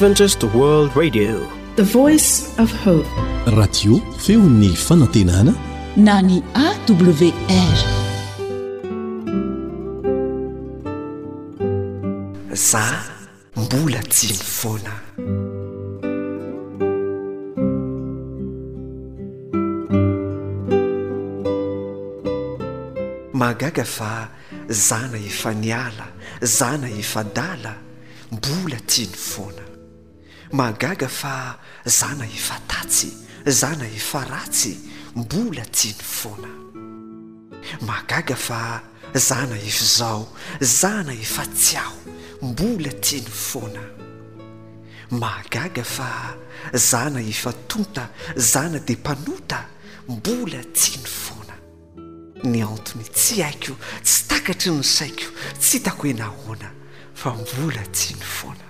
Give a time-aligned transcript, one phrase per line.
[0.00, 1.44] rahtio
[4.18, 5.52] feo 'ny fanantenana
[5.96, 7.78] na ny awr
[12.70, 13.02] zah
[13.56, 14.94] mbola tia ny foana
[23.40, 24.12] magaga fa
[24.88, 26.06] zana efaniala
[26.42, 27.72] zana efadala
[28.32, 29.69] mbola tia ny foana
[30.52, 33.10] mahgaga fa zana efa tatsy
[33.46, 34.74] zana efa ratsy
[35.16, 36.50] mbola tia ny foana
[37.86, 38.82] mahgaga fa
[39.14, 40.26] zana efizao
[40.60, 41.96] zana efa tsiaho
[42.42, 43.82] mbola tia ny foana
[45.22, 46.08] magaga fa
[46.74, 48.04] zana efatonta
[48.36, 49.60] zana dea mpanota
[50.08, 51.54] mbola tia ny foana
[52.50, 55.28] ny antony tsy haiko tsy takatry ny saiko
[55.60, 56.68] tsy takohena hoana
[57.14, 58.69] fa mbola tia ny foana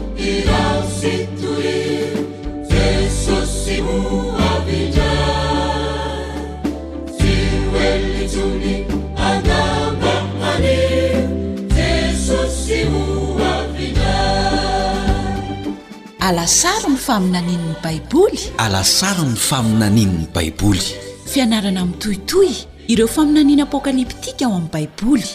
[16.39, 18.23] aasanambaibo
[18.57, 20.81] alasary ny faminaninny baiboly
[21.27, 22.49] fianarana minytohitoy
[22.87, 25.27] ireo faminanina apokalyptika ao amin'ny baiboly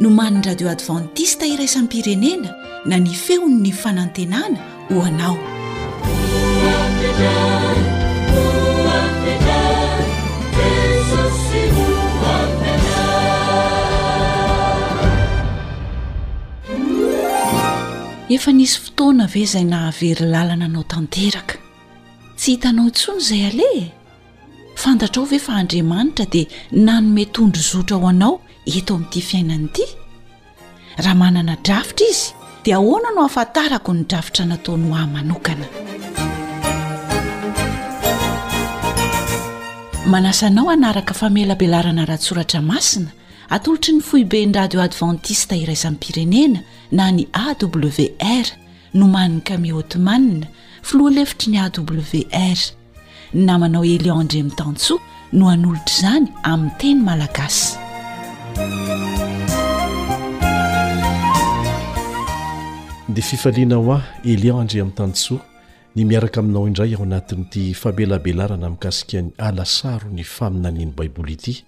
[0.00, 2.50] no man'ny radio advantista iraisan'n pirenena
[2.84, 4.58] na ny feon''ny fanantenana
[4.90, 5.38] ho anao
[18.32, 21.56] refa nisy fotoana ve izay nahavery lalana anao tanteraka
[22.38, 23.86] tsy hitanao intsony izay aleh e
[24.82, 26.46] fantatrao ve fa andriamanitra dia
[26.86, 28.34] nanometondro zotra ao anao
[28.78, 29.86] eto amin'ity fiainany ity
[31.04, 32.26] raha manana dravitra izy
[32.64, 35.66] dia ahoana no afantarako ny drafitra nataono hoahy manokana
[40.12, 43.10] manasanao anaraka famelabelarana raha tsoratra masina
[43.52, 46.60] atolotry ny foiben'y radio advantista iraisanyy pirenena
[46.92, 48.46] na ny awr
[48.94, 50.46] nomaniny kami hotemana
[50.82, 52.58] filoa lefitry ny awr
[53.34, 55.00] namanao elianndre amin'ny tansoa
[55.32, 57.76] no hanolotra izany amin'ny teny malagasy
[63.14, 64.02] dia fifaliana ho ah
[64.32, 65.42] elion ndre amin'y tansoa
[65.96, 71.64] ny miaraka aminao indray ao anatin'ity fabelabelarana mikasikian'ny alasaro ny faminaniany baiboly ity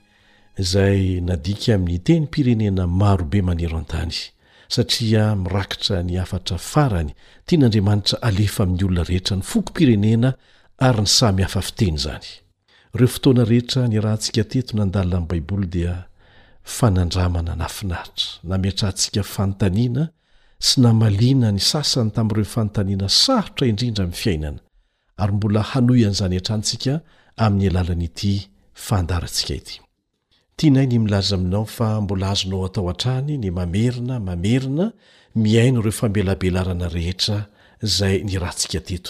[0.59, 4.13] izay nadika amin'ny teny m-pirenena marobe manero an-tany
[4.75, 7.11] satria mirakitra ny afatra farany
[7.47, 10.31] tia n'andriamanitra alefa amin'ny olona rehetra ny fokom-pirenena
[10.89, 12.29] ary ny samy hafa fiteny zany
[12.99, 15.93] reo fotoana rehetra ny raha ntsika teto nandalina amin'ny baiboly dia
[16.77, 20.05] fanandramana nafinahitra na metra antsika fanontaniana
[20.67, 24.59] sy namalina ny sasany tamin'ireo fanontaniana sarotra indrindra amin'ny fiainana
[25.23, 26.93] ary mbola hano an'izany antrantsika
[27.45, 28.35] amin'ny alalanaity
[28.87, 29.77] fandarantsika ity
[30.57, 34.93] tianay ny milaza aminao fa mbola azonao atao an-trany ny mamerina mamerina
[35.43, 37.39] miaino ireo famelabelarana rehetra
[37.97, 39.07] zay nirahntsika tet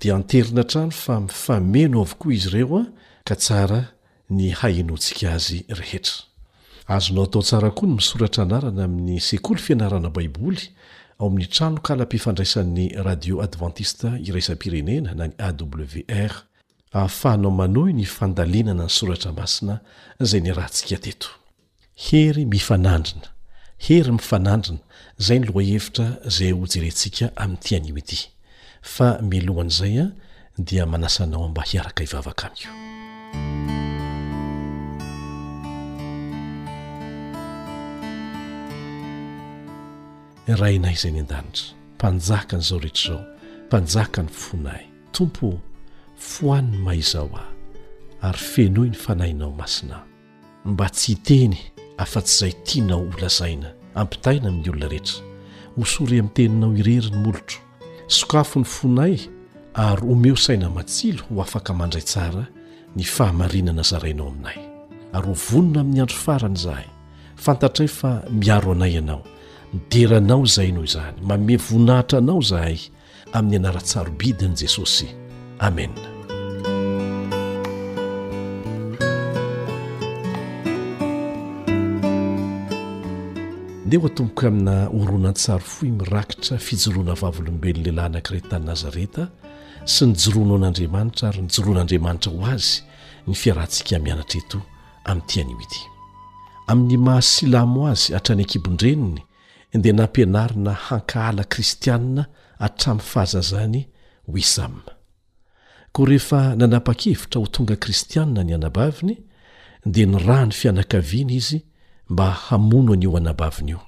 [0.00, 2.82] d anterinaa fa mifaenovokoa izy ireoa
[3.28, 3.72] ka ar
[4.36, 6.16] ny hahinontsika azrehetra
[6.96, 10.62] azonao atao sara koa ny misoratra anarana amin'ny sekolo fianarana baiboly
[11.20, 15.52] ao amin'ny tranokala-pifandraisan'ny radio advantista iraisapirenena nany aw
[16.30, 16.34] r
[16.92, 19.80] ahafahanao manoy ny fandalinana ny soratra masina
[20.20, 21.28] zay ny rantsika teto
[22.08, 23.28] hery mifanandrina
[23.78, 24.80] hery mifanandrina
[25.18, 26.06] zay ny loha hevitra
[26.36, 28.18] zay hojerentsika amin'nytianyoity
[28.82, 30.08] fa milohan'izay a
[30.68, 32.72] dia manasanao mba hiaraka ivavaka amio
[40.60, 41.66] rainay zay ny andanitra
[41.98, 43.18] mpanjaka n' zao rehetrazao
[43.66, 45.46] mpanjaka ny fonahy tompo
[46.16, 50.02] fohan ny maaizao ah ary fenohy ny fanahinao masina
[50.64, 51.56] mba tsy hiteny
[51.98, 55.20] afa-tsy izay tianao olazaina ampitahina amin'ny olona rehetra
[55.76, 57.58] hosory ami'ny teninao ireri ny molotro
[58.08, 59.16] sokafo ny fonay
[59.74, 62.46] ary omeo saina matsilo ho afaka mandray tsara
[62.96, 64.58] ny fahamarinana zarainao aminay
[65.12, 66.86] ary ho vonona amin'ny andro farana zahay
[67.36, 69.22] fantatray fa miaro anay ianao
[69.72, 72.78] mideranao izaino izany mame voninahitra anao zahay
[73.32, 75.25] amin'ny anaratsarobidiny jesosy
[75.60, 75.92] amen
[83.86, 89.28] nde ho a tomboka amina oronantsaro fo mirakitra fijoroana vavolombelninylehilahy nakiretany nazareta
[89.84, 92.82] sy nyjorona an'andriamanitra ary nyjoroan'andriamanitra ho azy
[93.28, 94.58] ny fiarantsika mianatraeto
[95.06, 95.80] amin'nyitianyoity
[96.68, 99.20] amin'ny mahasilamo azy hatrany ankibondreniny
[99.78, 102.22] ndia nampianarina hankahala kristianna
[102.58, 103.86] hatramin'ny fahazazany
[104.26, 104.95] hoisama
[105.96, 109.14] koa rehefa nanapa-kevitra ho tonga kristianina ny anabaviny
[109.94, 111.60] dia ny rahiny fianakaviana izy
[112.12, 113.80] mba hamono any o anabaviny io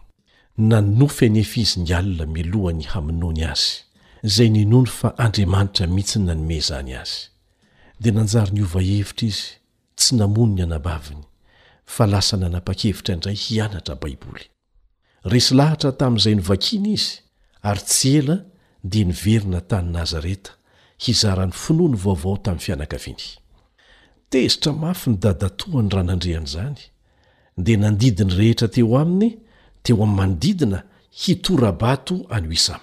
[0.68, 3.74] nanofy any efa izy ny alina milohany hamonoany azy
[4.24, 7.20] izay ninony fa andriamanitra mihitsy nanome izany azy
[8.00, 9.46] dia nanjary ny ovahevitra izy
[10.00, 11.22] tsy namono ny anabaviny
[11.94, 14.44] fa lasa nanapa-kevitra indray hianatra baiboly
[15.28, 17.12] resy lahatra tamin'izay novakiany izy
[17.62, 18.36] ary tsy ela
[18.84, 20.56] dia nyverina tany nazareta
[21.06, 23.14] hizaran'ny fnoany vaovao tami'ny fianakaay
[24.32, 26.78] tezitra mafy ny dadatohany raha nandrehan' izany
[27.66, 29.28] de nandidiny rehetra teo aminy
[29.82, 30.78] teo ami'ny manodidina
[31.22, 32.76] hitorabato any hisa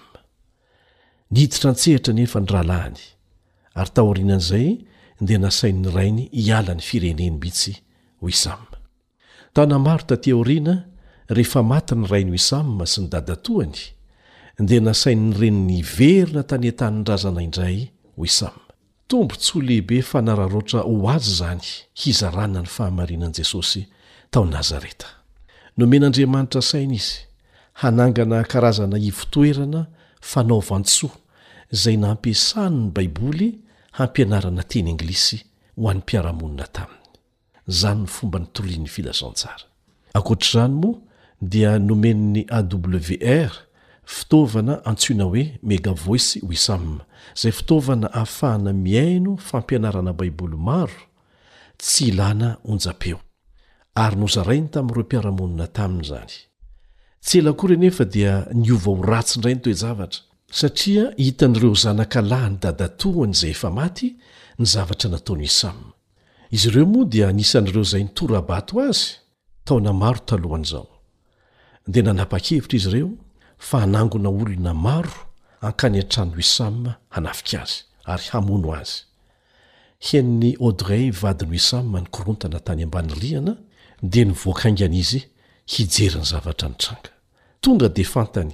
[1.32, 3.00] niditra ntsehitra nefa ny rahalahny
[3.80, 4.68] ary taorinan'izay
[5.24, 7.74] nde nasain'ny rainy hialany fireneny mihitsy
[8.26, 8.54] oisa
[9.56, 10.74] tanamaro ta teorina
[11.36, 13.76] rehefa maty ny rainy ho isam sy ny dadatohany
[14.64, 17.80] nde nasain'nyreni'ny verina tany an-tann'nrazana indray
[18.18, 18.60] oisamm
[19.08, 21.62] tombontsoa lehibe fa nararoatra ho azy zany
[22.02, 23.82] hizarana ny fahamarinan'i jesosy
[24.32, 25.06] tao nazareta
[25.78, 27.18] nomen'andriamanitra saina izy
[27.82, 29.82] hanangana karazana ifotoerana
[30.30, 31.16] fanaovantsoa
[31.82, 33.48] zay nampiasany ny baiboly
[33.98, 35.38] hampianarana teny anglisy
[35.78, 37.16] ho an'nympiarahamonina taminy
[37.80, 39.64] zanyny fomba nytorin'ny filazantsara
[40.18, 40.98] akoatr'zany moa
[41.52, 43.52] dia nomeniny awr
[44.16, 46.94] fitaovana antsoina hoe megavoisy wisamm
[47.33, 50.92] zay fitaovana ahafahana miaino fampianarana baiboly maro
[51.80, 53.19] tsy ilana onjapeo
[54.04, 56.31] ary nozarai ny tamin'ireo mpiaramonina taminy zany
[57.24, 60.19] ts ela kory nefa dia niova ho ratsindray ny toe zavatra
[60.60, 64.07] satria hitan'ireo zanakalahiny dadatohany izay efa maty
[64.60, 65.92] ny zavatra nataon is aminy
[66.56, 74.95] izy ireo moa dia nisan'ireo zay nitorabato azytaona marothnzoda aa-kevitra izy reoa nangnaolonama
[75.66, 77.74] ankany antrany hoisamma hanafika azy
[78.06, 78.98] ary hamono azy
[80.10, 83.54] henin'ny adrey vadiny oisamma ny korontana tany amban'ny riana
[84.04, 85.22] de nyvoakaingana izy
[85.74, 87.12] hijeriny zavatra nytranga
[87.64, 88.52] tonga de fantany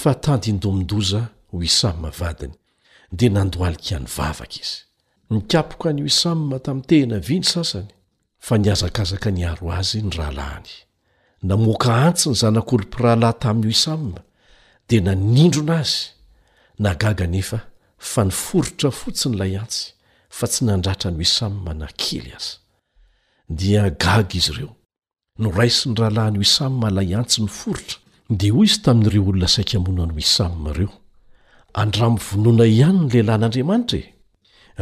[0.00, 1.22] fa tandy indomindoza
[1.52, 2.54] oisam vadiny
[3.18, 4.74] de nandoalikaany vavaka izy
[5.30, 7.88] mikapoka any hoisam tami'y tena viny sasany
[8.46, 10.70] fa niazakazaka ny aro azy ny rahalahany
[11.48, 14.18] namoka antsy ny zanak'olompiralay tamin'ny hoisama
[14.88, 16.11] de nanindrona azy
[16.84, 17.58] nagaga nefa
[18.12, 19.84] fa niforotra fotsiny ilay antsy
[20.36, 22.54] fa tsy nandratra ny h isamma nakely aza
[23.58, 24.72] dia gaga izy ireo
[25.42, 27.96] noraisy ny rahalahiny ho isamma lay antsy ny foritra
[28.40, 30.90] dia hoy izy tamin'ireo olona saikamono any ho isamaireo
[31.80, 34.08] andramivonoana ihany ny lehilahyn'andriamanitra e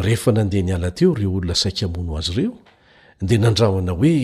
[0.05, 2.55] rehefa nandeha niala teo reo olona saik amono azy ireo
[3.29, 4.17] dia nandrahoana hoe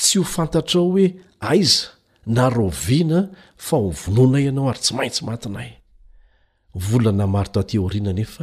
[0.00, 1.06] tsy ho fantatra ao hoe
[1.52, 1.82] aiza
[2.36, 3.18] na rovina
[3.66, 5.70] fa ho vonoana ianao ary tsy maintsy matinay
[6.74, 8.42] lnaaotoinedo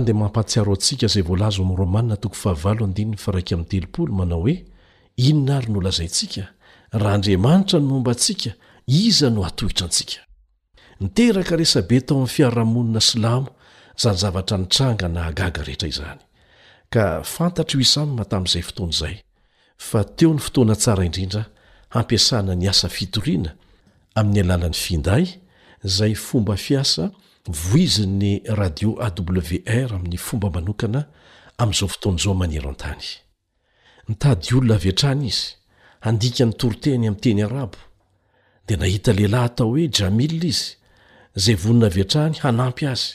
[0.05, 1.23] de mampasiao antsi ay
[3.95, 4.53] l manao oe
[5.27, 6.43] inona ary nolazaintsika
[7.01, 8.51] raha andriamanitra no momba ntsika
[8.87, 10.19] iza no atohitra antsika
[10.99, 13.47] niteraka resabe tao ami'ny fiarahamonina slamo
[14.01, 16.24] zany zavatra nitrangana agaga rehetraizany
[16.95, 19.15] ka fantatry ho isamyma tamin'izay fotoana izay
[19.87, 21.41] fa teo ny fotoana tsara indrindra
[21.93, 23.51] hampiasana ny asa fitoriana
[24.19, 25.25] amin'ny alalan'ny finday
[25.97, 27.03] zay fomba fiasa
[27.65, 31.01] voizin'ny radio a wr amin'ny fomba manokana
[31.61, 33.05] am'izao fotoana izao manero an-tany
[34.09, 35.43] nytady olona aviatrany izy
[36.05, 37.79] handika ny toroteny ami'nyteny arabo
[38.67, 40.67] de nahita lehilahy atao hoe jamila izy
[41.43, 43.11] zay vonina aviatrahny hanampy azy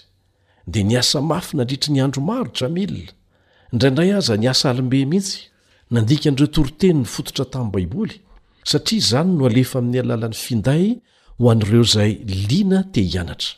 [0.72, 3.08] de ny asa mafy na andritra ny andro maro jai
[3.72, 5.38] indraindray aza niasa alimbe mihitsy
[5.94, 8.14] nandika n'ireo toroteny ny fototra tamin'y baiboly
[8.70, 10.84] satria izany no alefa amin'ny alalan'ny finday
[11.38, 12.12] ho an'ireo izay
[12.50, 13.52] lina te hianatra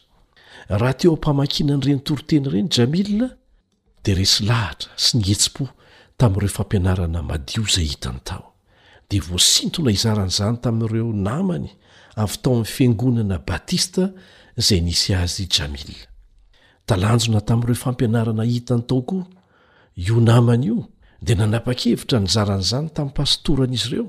[0.81, 3.27] raha teo ampamakinan'ireny toriteny ireny jamila
[4.05, 5.65] dia resy lahatra sy nyhetsim-po
[6.21, 8.45] tamin'ireo fampianarana madio izay hitany tao
[9.11, 11.69] dia voasintona izaran'izany tamin'ireo namany
[12.23, 14.05] avy tao amin'ny fiangonana batista
[14.61, 15.97] izay nisy azy jamila
[16.89, 19.25] talanjona tamin'ireo fampianarana hitany tao koa
[19.97, 20.89] io namany io
[21.21, 24.07] dia nanapa-kevitra nizarany zany tam'y pastoran'izy ireo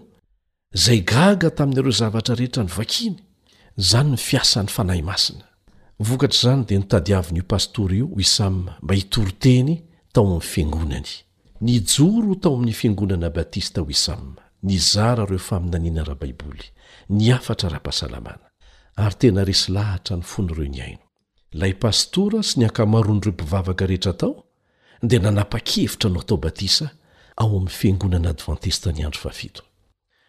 [0.76, 3.18] zay gaga tamin'ireo zavatra rehetra nyvakiny
[3.78, 5.46] zany nyfiasan'ny fanahy masina
[6.00, 9.72] okat' zany da nitadyavinyio pastora io ho hisamma mba hitoroteny
[10.14, 11.10] tao ami'ny fiangonany
[11.62, 16.66] nijoro tao amin'y fiangonana batista ho isamma nizara ireo fa minaniana raha baiboly
[17.10, 18.46] niafatra rahapasalamana
[19.04, 21.04] arytena resy lahatra ny fonyireo niaino
[21.62, 24.34] lapastora sy niankamaron'direo mpivavaka rehetra tao
[25.08, 26.86] dea nanapakevitra anao atao batisa
[27.42, 29.30] ao amny fiangonana advantista nyanro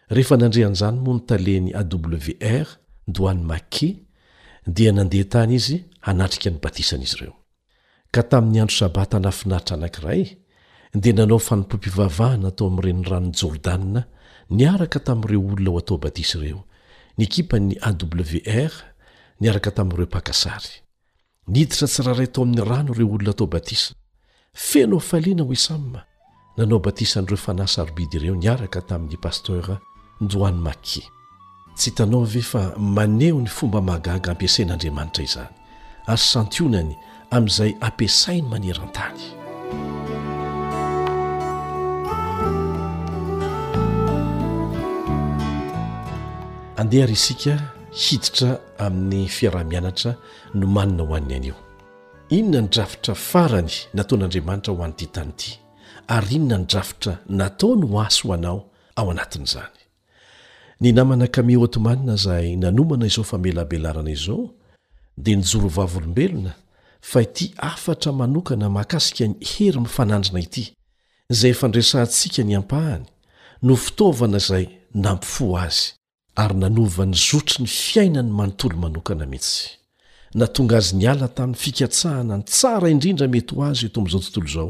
[0.09, 2.67] rehef nandreanzany moa nytaleny awr
[3.07, 3.87] doan make
[4.75, 5.77] dia nandeha tany izy
[6.09, 7.33] anatrika ny batisan'izy reo
[8.13, 10.23] ka tamin'ny andro sabatanafinaritra anankiray
[11.01, 14.01] dia nanao fanompopivavahana atao amrenranonny jordanna
[14.57, 16.61] niaraka tamireo olona ao atao batisa ireo
[17.17, 18.71] ny ekipany awr
[19.39, 20.73] niaraka tamiireo pakasary
[21.47, 23.89] niditra tsi raharay atao amin'ny rano reo olona atao batisa
[24.55, 25.99] fenao fahliana ho isamma
[26.57, 29.75] nanao batisan'ireo fanasarobidy ireo niaraka tamin'ny pastera
[30.23, 31.03] ndoan maki
[31.75, 35.47] tsy hitanao ve fa maneho ny fomba mahagaga ampiasain'andriamanitra izany
[36.07, 36.91] ary santionany
[37.35, 39.21] amin'izay ampiasainy maneran-tany
[46.79, 47.53] andeha ry isika
[47.91, 48.49] hiditra
[48.85, 50.11] amin'ny fiaraha-mianatra
[50.55, 51.55] no manina hoany anio
[52.29, 55.51] inona ny drafitra farany nataon'andriamanitra ho anyity tanyity
[56.07, 58.61] ary inona ny drafitra nataony ho asy ho anao
[58.95, 59.79] ao anatin'izany
[60.81, 64.53] ny namana kami hotomanina izahay nanomana izao fa melabelarana izao
[65.17, 66.53] dia nijorovavolombelona
[67.01, 70.73] fa ity afatra manokana makasika ny hery mifananjina ity
[71.29, 73.05] izay efa ndresantsika ny ampahany
[73.61, 75.93] no fitaovana izay nampifo azy
[76.35, 79.84] ary nanova ny zotry ny fiainany manontolo manokana mihitsy
[80.35, 84.49] natonga azy ni ala tamin'ny fikatsahana ny tsara indrindra mety ho azy eto am'izao tontolo
[84.55, 84.69] zao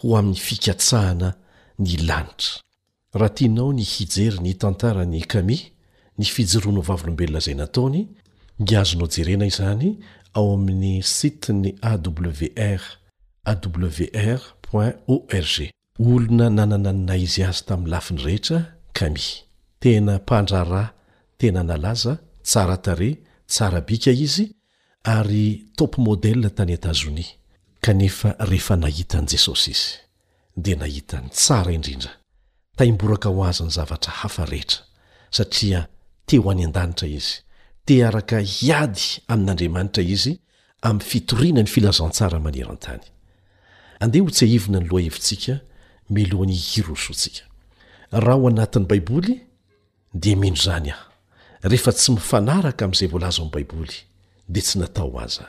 [0.00, 1.28] ho amin'ny fikatsahana
[1.84, 2.54] ny lanitra
[3.20, 5.58] raha tianao ny hijeri ny tantarany kami
[6.18, 8.02] nifijeroanao vavolombelona zay nataony
[8.58, 9.88] niazonao jerena izany
[10.32, 12.82] ao amin'ny site ny awr
[13.50, 14.42] awr
[14.72, 15.56] org
[15.98, 18.58] olona nanananna izy azy tamin'ny lafinyrehetra
[18.96, 19.26] kami
[19.80, 20.90] tena mpandrara
[21.38, 23.16] tena nalaza tsara tare
[23.46, 24.48] tsara bika izy
[25.08, 27.32] ary tope modela tany etazonia
[27.80, 29.88] kanefa rehefa nahitan' jesosy izy
[30.56, 32.12] dia nahita ny tsara indrindra
[32.76, 34.80] taimboraka ho azany zavatra hafarehetra
[35.36, 35.80] satria
[36.28, 37.38] teho any an-danitra izy
[37.86, 40.32] te araka hiady amin'andriamanitra izy
[40.88, 43.00] amin'ny fitoriana ny filazantsara maneran-tany
[44.04, 45.54] andeha ho tsy aivona ny loha hevintsika
[46.16, 47.42] melohany hiro sontsika
[48.24, 49.34] raha ho anatin'ny baiboly
[50.22, 51.04] dia mino zany aho
[51.70, 53.96] rehefa tsy mifanaraka amin'izay voalaza amin'ny baiboly
[54.48, 55.44] dts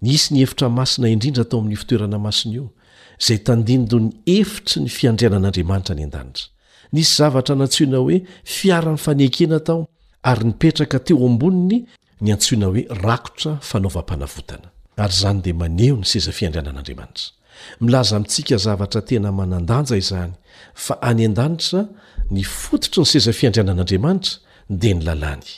[0.05, 2.65] nisy ny hefitra masina indrindra tao amin'ny fitoerana masina io
[3.21, 4.07] izay tandindo ny
[4.39, 6.39] efitry ny fiandrianan'andriamanitra any an-danitra
[6.95, 8.17] nisy zavatra nantsoina hoe
[8.55, 9.79] fiara-n'ny fanekena tao
[10.29, 11.77] ary nipetraka teo amboniny
[12.25, 14.67] ny antsoina hoe rakotra fanaovam-panavotana
[15.03, 17.27] ary izany dia maneho ny seza fiandrianan'andriamanitra
[17.83, 20.33] milaza mintsika zavatra tena manan-danja izany
[20.85, 21.81] fa any an-danitra
[22.35, 24.31] ny fototry ny seza fiandrianan'andriamanitra
[24.81, 25.49] dia ny lalàny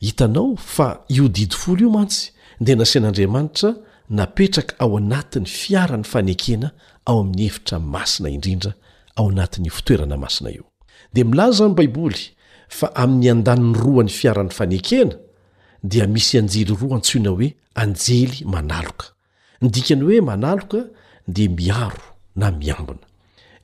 [0.00, 3.70] hitanao fa io didifolo io mantsy dia nasain'andriamanitra
[4.10, 6.72] napetraka ao anatin'ny fiarany fanekena
[7.04, 8.72] ao amin'ny hefitra masina indrindra
[9.16, 10.64] ao anatin'ny fitoerana masina io
[11.12, 12.20] dia milaza in'ny baiboly
[12.68, 15.16] fa amin'ny an-daniny roany fiaran'ny fanekena
[15.82, 19.06] dia misy anjely roa antsoina hoe anjely manaloka
[19.60, 20.80] ny dikany hoe manaloka
[21.26, 23.06] dia miaro na miambina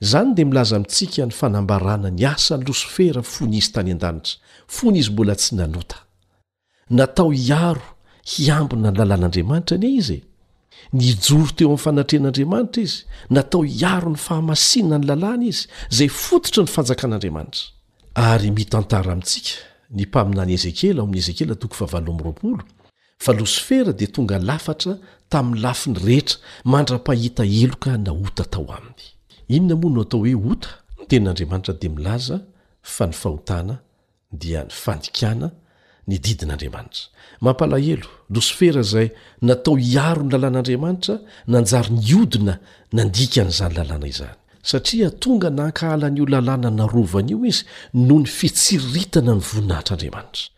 [0.01, 5.11] izany dia milaza mitsika ny fanambarana ny asany losifera fony izy tany an-danitra fony izy
[5.11, 6.04] mbola tsy nanota
[6.91, 7.83] natao hiaro
[8.25, 10.25] hiambina ny lalàn'andriamanitra anie izy e
[10.93, 12.99] nyjoro teo amin'ny fanatrehn'andriamanitra izy
[13.31, 17.65] natao hiaro ny fahamasina ny lalàna izy izay fototry ny fanjakan'andriamanitra
[18.33, 19.53] ary mitantara amintsika
[19.97, 22.65] ny mpaminany ezekela ao amin'ny ezekela tor
[23.27, 24.93] valosfera dia tonga lafatra
[25.31, 29.03] tamin'ny lafi ny rehetra mandra-pahita heloka na ota tao aminy
[29.57, 30.69] inona moa no atao hoe ota
[31.01, 32.37] ny tenin'andriamanitra dia milaza
[32.83, 33.75] fa nyfahotana
[34.33, 35.51] dia ny fandikana
[36.09, 37.09] ny didin'andriamanitra
[37.41, 39.09] mampalahelo losofera zay
[39.49, 41.15] natao hiaro ny lalàn'andriamanitra
[41.55, 42.55] nanjary nyodina
[42.97, 44.37] nandikan' izany lalàna izany
[44.71, 47.63] satria tonga nahakahalan'io lalàna narovany io izy
[48.07, 50.51] no ny fitsirritana ny voninahitr'andriamanitra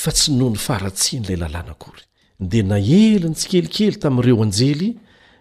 [0.00, 2.02] fa tsy noho ny faratsia n'ilay lalàna akory
[2.50, 4.88] dia na eliny tsykelikely tamin'ireo anjely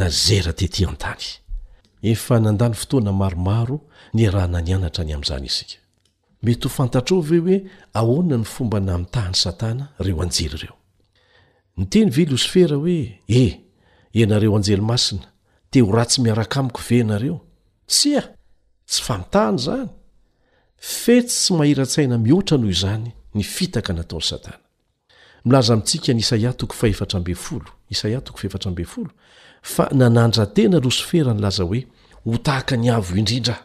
[4.33, 4.63] azn
[5.77, 7.57] ikmety ho fantatrao ve hoe
[7.93, 10.77] ahona ny fomba namitahany satana reo anjely ireo
[11.79, 12.97] ny teny velosfera oe
[13.41, 13.53] e eh,
[14.23, 15.27] inareo anjely masina
[15.71, 17.37] te ho ratsy miaraka amiko ve nareo
[17.91, 18.29] tsy a ah,
[18.91, 19.89] tsy fa mitahany zany
[21.03, 24.61] fety tsy mahiratsaina mihoatra noho izany ny fitaka nataony satanasn
[29.75, 31.81] fa nanandrantena losofera ny laza hoe
[32.27, 33.57] ho tahaka ny avo indrindra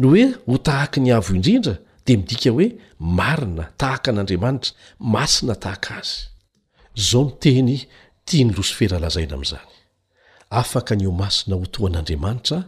[0.00, 1.74] no hoe ho tahaka ny avo indrindra
[2.06, 2.66] dia midika hoe
[3.18, 4.70] marina tahaka an'andriamanitra
[5.14, 6.12] masina tahaka azy
[7.08, 7.70] zao ny teny
[8.26, 9.68] tia ny losofera lazaina amin'izany
[10.60, 12.58] afaka nyo masina hotoan'andriamanitra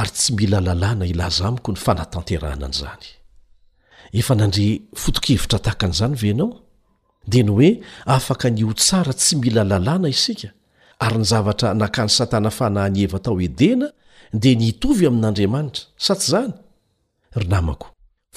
[0.00, 3.06] ary tsy mila lalàna ilaza amiko ny fanatanterana an'izany
[4.20, 4.66] efa nandre
[5.02, 6.48] fotokevitra tahaka an'izany venao
[7.30, 7.70] dia no hoe
[8.16, 10.50] afaka nyo tsara tsy mila lalàna isika
[11.02, 13.88] ary ny zavatra nakany satana fanahany heva tao edena
[14.42, 16.52] dia nytovy amin'andriamanitra sa tsy izany
[17.40, 17.86] ry namako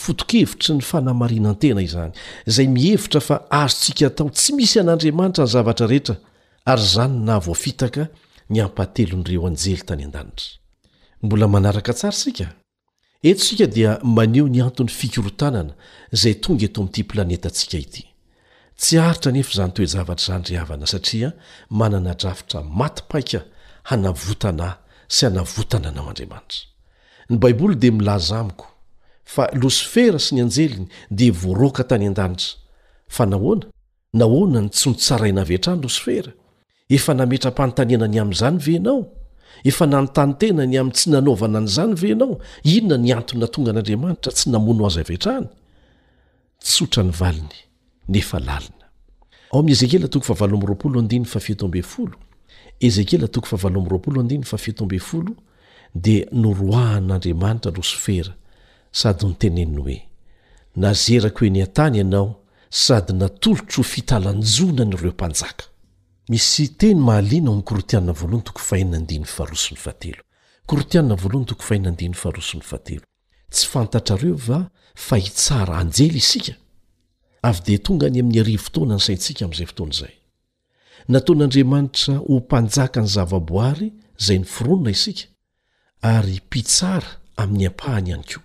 [0.06, 2.12] fotokhevitra ny fanahymariana an-tena izany
[2.50, 6.16] izay mihevitra fa azontsika tao tsy misy an'andriamanitra ny zavatra rehetra
[6.72, 8.04] ary izany n nahavoafitaka
[8.52, 10.50] ny ampahtelo n'ireo anjely tany an-danitra
[11.26, 12.48] mbola manaraka tsara sika
[13.32, 15.74] etosika dia maneho ny anton'ny fikorotanana
[16.16, 18.04] izay tonga eto amin'ity planeta antsika ity
[18.80, 21.32] tsy aritra nefa zany toejavatr' zany ry havana satria
[21.70, 23.42] manana drafitra matipaika
[23.90, 26.68] hanavotana ahy sy hanavotana anao andriamanitra
[27.30, 28.68] ny baiboly dia milazamiko
[29.24, 32.56] fa losofera sy ny anjeliny di voaroka tany an-danitra
[33.08, 33.64] fa nahoana
[34.14, 36.32] nahoana ny tsonotsaraina avehtrany losofera
[36.90, 39.00] efa nametra-panitaniana any amin'izany venao
[39.66, 42.34] efa nanontanytenany ami'ny tsy nanaovana n'izany venao
[42.74, 45.48] inona ny antona tonga an'andriamanitra tsy namono ho azy ave htrany
[46.66, 47.56] tsotra ny valiny
[52.82, 55.36] ezekela toko tfo0o
[55.98, 58.34] dia noroahan'andriamanitra losofera
[59.02, 59.98] sady nyteneny hoe
[60.84, 62.28] nazerako oenian-tany ianao
[62.70, 65.64] sady natolotro fitalanjonanyireo mpanjaka
[66.30, 68.60] misy teny mahalina korotiana voalohany toko
[71.60, 73.06] fahinafaharosony fahatelo
[73.52, 76.54] tsy fantatrareo va fa hitsara anjely isika
[77.46, 80.14] avy dia tonga ny amin'ny aria fotoana ny saintsika amin'izay fotoana izay
[81.14, 83.88] nataon'andriamanitra ho mpanjaka ny zavaboary
[84.22, 85.24] izay ny fironona isika
[86.14, 87.10] ary mpitsara
[87.42, 88.44] amin'ny ampahany ihany koa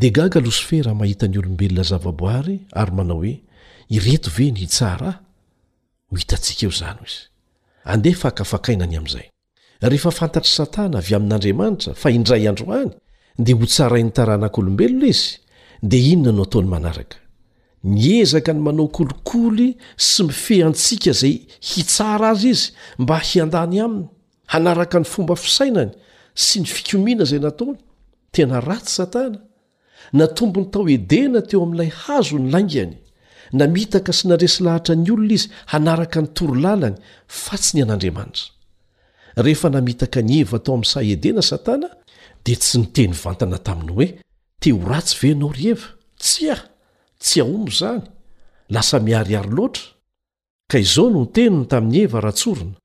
[0.00, 3.32] dia gaga loso ferah mahitany olombelona zavaboary ary manao hoe
[3.96, 5.20] ireto veny hitsara ahy
[6.10, 7.20] ho hitatsika eo izanyho izy
[7.92, 9.26] andea fahkafakaina ny amin'izay
[9.90, 12.90] rehefa fantatr' satana avy amin'andriamanitra fa indray androany
[13.44, 15.28] dia ho tsarain'ny taranak'olombelona izy
[15.90, 17.16] dia inona no ataony manaraka
[17.94, 19.68] niezaka ny manao kolokoly
[20.08, 21.34] sy mifehy antsika izay
[21.68, 24.06] hitsara azy izy mba hiandany aminy
[24.52, 25.92] hanaraka ny fomba fisainany
[26.44, 27.78] sy ny fikomiana izay nataony
[28.34, 29.38] tena ratsy satana
[30.18, 32.94] natombo ny tao edena teo amin'ilay hazo ny laingany
[33.60, 36.96] namitaka sy nadresy lahatra ny olona izy hanaraka ny torolalany
[37.42, 38.50] fa tsy ny an'andriamanitra
[39.46, 41.88] rehefa namitaka ny eva tao amin'ny say edena satana
[42.44, 44.08] dia tsy niteny vantana taminy hoe
[44.60, 45.88] te ho ratsy venao ry eva
[46.24, 46.58] tsy a
[47.18, 48.02] tsy aombo izany
[48.68, 49.82] lasa miarihary loatra
[50.70, 52.76] ka izao no teniny tamin'ny eva rahatsorina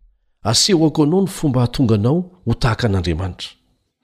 [0.52, 3.50] aseho ako anao ny fomba hahatonganao ho tahaka an'andriamanitra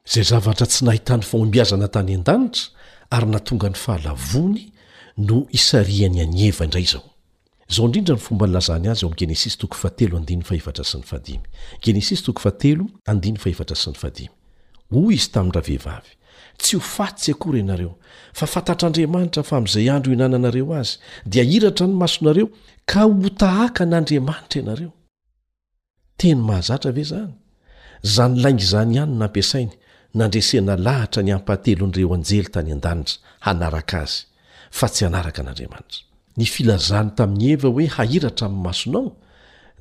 [0.08, 2.64] izay zavatra tsy nahitany faombiazana tany an-danitra
[3.16, 4.64] ary natonga ny fahalavony
[5.28, 7.06] no isariany any eva indray izao
[7.74, 13.96] zaoindrindra ny fombalazany azy oam' genesis toko fatelo andn faetra sny fadmgenesis tokoatnny faetra sny
[14.02, 14.18] fad
[14.94, 16.12] hoy izy taminraha vehivavy
[16.60, 17.94] tsy hofatsy akory ianareo
[18.40, 20.94] fa fantatr'andriamanitra fa amin'izay andro h hinananareo azy
[21.32, 22.48] dia iratra ny masonareo
[22.92, 24.92] ka hotahaka n'andriamanitra ianareo
[26.20, 27.34] teny mahazatra ve zany
[28.16, 29.72] zanylaingizany ihany nampiasainy
[30.20, 33.16] nandresena lahatra ny ampahatelon'ireo anjely tany an-danitra
[33.46, 34.16] hanaraka azy
[34.80, 36.00] fa tsy anaraka an'andriamanitra
[36.40, 39.06] ny filazany tamin'ny eva hoe hairatra amin'ny masonao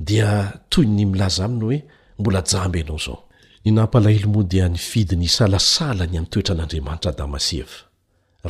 [0.08, 0.30] dia
[0.72, 1.78] toy ny milaza aminy hoe
[2.20, 3.18] mbola jamba ianao zao
[3.66, 7.80] ny nampalahelo moa dia nyfidy ny salasala ny amin'ny toetra an'andriamanitra damasiefa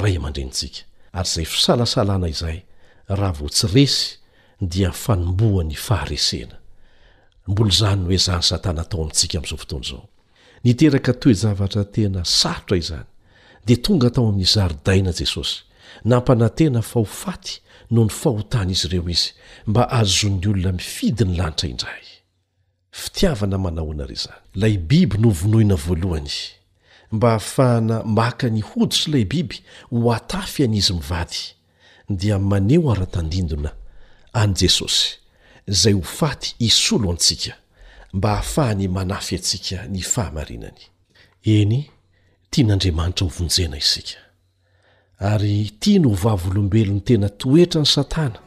[0.02, 0.80] ray aman-drenitsika
[1.18, 2.58] ary izay fisalasalana izahay
[3.18, 4.00] raha vo tsy resy
[4.74, 6.56] dia fanombohany faharesena
[7.50, 10.02] mbola zany no hoe zany satana tao amintsika ami'izao fotoana izao
[10.66, 13.08] niteraka toe zavatra tena sarotra izany
[13.66, 15.58] de tonga atao amin'ny zaridaina jesosy
[16.10, 17.54] nampana tena fahofaty
[17.94, 19.30] no ny fahotana izy ireo izy
[19.66, 22.06] mba azon'ny olona mifidy ny lanitra indray
[22.96, 26.32] fitiavana manahoana ry zany lay biby no vonoina voalohany
[27.12, 29.56] mba hahafahana maka ny hoditryilay biby
[29.90, 31.36] ho atafy an'izy mivady
[32.08, 33.70] dia mane ho ara-tandindona
[34.32, 35.18] an'y jesosy
[35.68, 37.52] izay ho faty isolo antsika
[38.12, 40.82] mba hahafahany manafy antsika ny fahamarinany
[41.44, 41.90] eny
[42.50, 44.18] tian'andriamanitra ho vonjena isika
[45.18, 48.38] ary tia no hvavolombelony tena toetra ny satana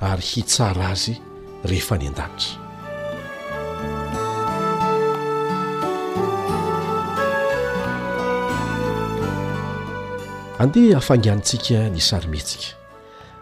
[0.00, 1.16] ary hitsara azy
[1.64, 2.65] rehefa ny an-danitra
[10.58, 12.72] andeha hafanganintsika ny sarimentsika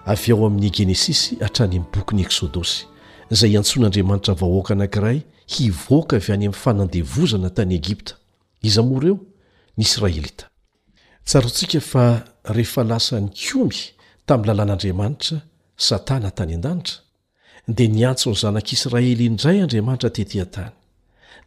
[0.05, 2.85] av ao amin'i genesisy hatrany amin'ny bokyn'y eksôdôsy
[3.31, 5.23] izay antsoan'andriamanitra vahoakanankiray
[5.55, 8.15] hivoaka vy any amin'ny fanandevozana tany egipta
[8.63, 9.19] iza moareo
[9.77, 10.49] ny israelita
[11.25, 12.05] tsarontsika fa
[12.45, 13.79] rehefa lasany komy
[14.27, 15.39] tamin'ny lalàn'andriamanitra
[15.77, 16.99] satana tany an-danitra
[17.69, 20.73] dia niantso ny zanak'israely indray andriamanitra tetỳan-tany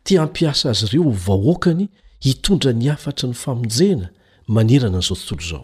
[0.03, 1.87] tia ampiasa azy ireo vahoakany
[2.23, 4.09] hitondra ny afatry ny famonjena
[4.49, 5.63] manerana n'izao tontolo izao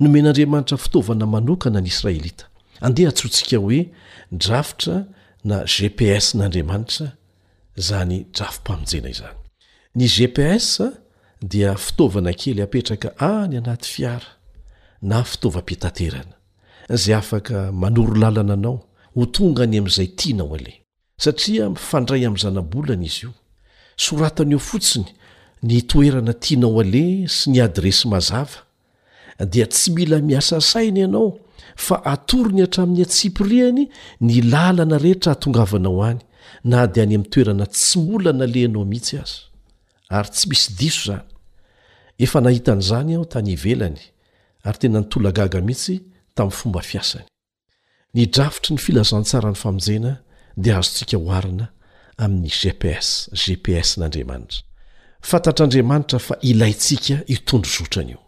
[0.00, 2.44] nomen'andriamanitra fitaovana manokana ny israelita
[2.86, 3.80] andeha tshotsika hoe
[4.30, 4.96] drafotra
[5.44, 7.06] na gps n'andriamanitra
[7.86, 9.34] zany drafompaminjena izany
[9.94, 10.64] ny gps
[11.52, 14.30] dia fitaovana kely apetraka a ny anaty fiara
[15.02, 16.34] na fitaovam-petaterana
[16.88, 18.78] zay afaka manoro lalana anao
[19.14, 20.80] ho tonga any amin'izay tianao alahy
[21.24, 23.32] satria mifandray amin'zanabolana izy io
[24.04, 25.08] soratana eo fotsiny
[25.62, 28.64] ny toerana tianao ale sy ny adresy mazava
[29.50, 31.38] dia tsy mila miasa saina ianao
[31.76, 33.84] fa atoryny hatramin'ny atsipiriany
[34.20, 36.20] ny lalana rehetra hatongavanao any
[36.64, 39.32] na dia any ami'ny toerana tsy mola nalehanao mihitsy azy
[40.16, 44.00] ary tsy misy diso zanyefanahitan'zany aho tany ivelany
[44.66, 45.94] ary tena nytolagaga mihitsy
[46.34, 47.26] tamin'ny fomba fiasany
[48.14, 50.12] ny drafitry ny filazantsara ny famonjena
[50.62, 51.66] dia azotsika hoarina
[52.22, 53.08] amin'ny gps
[53.40, 54.60] gps n'andriamanitra
[55.22, 58.20] fantatr'andriamanitra fa ilayntsika itondro zotrana io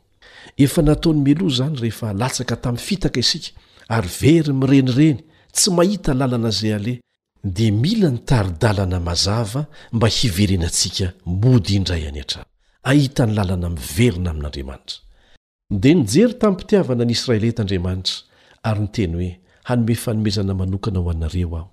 [0.64, 3.50] efa nataony meloa izany rehefa latsaka tamin'ny fitaka isika
[3.94, 5.18] ary very mirenireny
[5.56, 6.96] tsy mahita lalana zay aleh
[7.56, 12.46] dia mila nytaridalana mazava mba hiverenantsika mbody indray any hatrano
[12.90, 14.96] ahita ny lalana miiverina amin'andriamanitra
[15.80, 18.16] dia nijery tamin'y mpitiavana ny israeletaandriamanitra
[18.68, 19.32] ary nyteny hoe
[19.68, 21.68] hanome fanomezana manokana ho anareo aho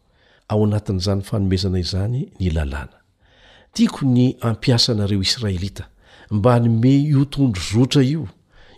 [0.52, 2.99] ao anatin'izany fanomezana izany ny lalàna
[3.74, 5.88] tiako ny ampiasa anareo israelita
[6.32, 8.28] mba nyme iotondro rotra io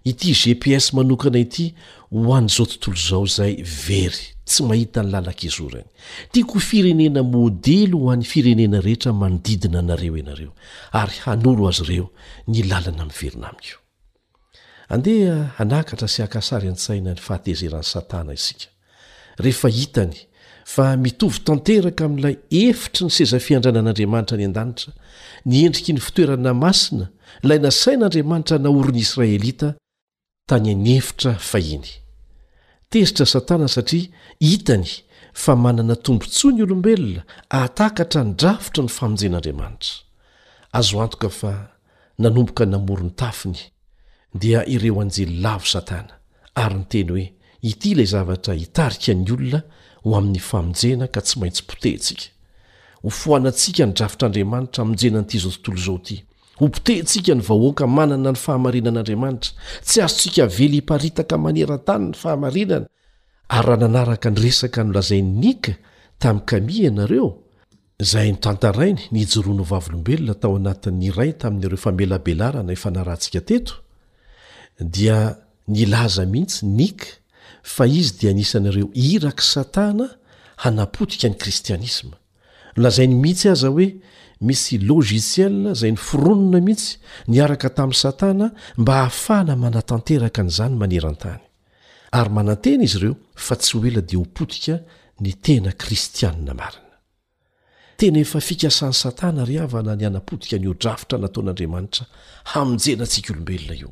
[0.03, 1.73] ity gps manokana ity
[2.11, 5.87] ho an'izao tontolo zao zay very tsy mahita ny lala -kizorany
[6.31, 10.51] tiako firenena môdelo ho an'ny firenena rehetra manodidina anareo ianareo
[10.91, 12.09] ary hanoro azy ireo
[12.47, 13.77] ny lalana ami'ny verina amiyio
[14.89, 18.67] andeha hanakatra sy akasary an-tsaina ny fahatezerany satana isika
[19.37, 20.17] rehefa hitany
[20.65, 22.35] fa mitovy tanteraka amin'ilay
[22.67, 24.91] efitry ny sezafiandrana an'andriamanitra ny an-danitra
[25.51, 27.05] nyendriky ny fitoerana masina
[27.43, 29.69] ilay nasain'andriamanitra naorin' israelita
[30.49, 31.89] tany any efitra fahiny
[32.93, 34.07] tezitra satana satria
[34.49, 34.87] hitany
[35.43, 37.21] fa manana tombontsoa ny olombelona
[37.63, 39.93] atakatra nydrafotra ny famonjen'andriamanitra
[40.79, 41.51] azo antoka fa
[42.23, 43.59] nanomboka namoro ny tafiny
[44.41, 46.13] dia ireo anjely lavo satana
[46.55, 47.27] ary nyteny hoe
[47.69, 49.61] ity ilay zavatra hitarika ny olona
[50.03, 52.27] ho amin'ny famonjena ka tsy maintsy potehyntsika
[53.03, 56.15] ho fohanantsika ny drafitr'andriamanitra amonjenan'ity zao tontolo zao ty
[56.61, 59.51] ho potehintsika ny vahoaka manana ny fahamarinan'andriamanitra
[59.87, 62.87] tsy azotsika vely iparitaka manerantany ny fahamarinana
[63.49, 65.73] ary raha nanaraka ny resaka nolazainy nika
[66.21, 67.29] tami'n kami ianareo
[68.11, 73.73] zay nytantarainy ny hijoroano vavlombelona tao anatin'nyray tamin'ireo efamelabelarana efa narahantsika teto
[74.95, 75.17] dia
[75.67, 77.20] nilaza mihitsy nik
[77.63, 80.07] fa izy dia anisanareo irak' satana
[80.57, 82.15] hanapotika ny kristianisma
[82.75, 83.87] lazainy mihitsy aza hoe
[84.41, 86.97] misy logisiel zay ny fironona mihitsy
[87.27, 88.45] niaraka tamin'ni satana
[88.81, 91.41] mba hahafana manatanteraka n'izany maneran-tany
[92.11, 94.75] ary manantena izy ireo fa tsy ho ela dia hopotika
[95.23, 96.95] ny tena kristianina marina
[97.97, 102.03] tena efa fikasan'ny satana ry havana ny hanapodika ny o-drafitra nataon'andriamanitra
[102.53, 103.91] hamonjenantsika olombelona io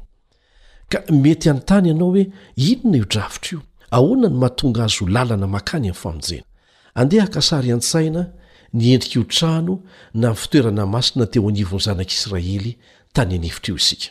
[0.89, 2.25] ka mety anyntany ianao hoe
[2.55, 3.59] inona io drafitra io
[3.97, 6.43] ahoana no mahatonga azo h lalana makany aminy famonjena
[6.99, 8.21] andehaka sary an-tsaina
[8.73, 9.73] nyendrika iho trano
[10.13, 12.73] na minny fitoerana masina teo anivony zanak'israely
[13.13, 14.07] tany anevitra io isika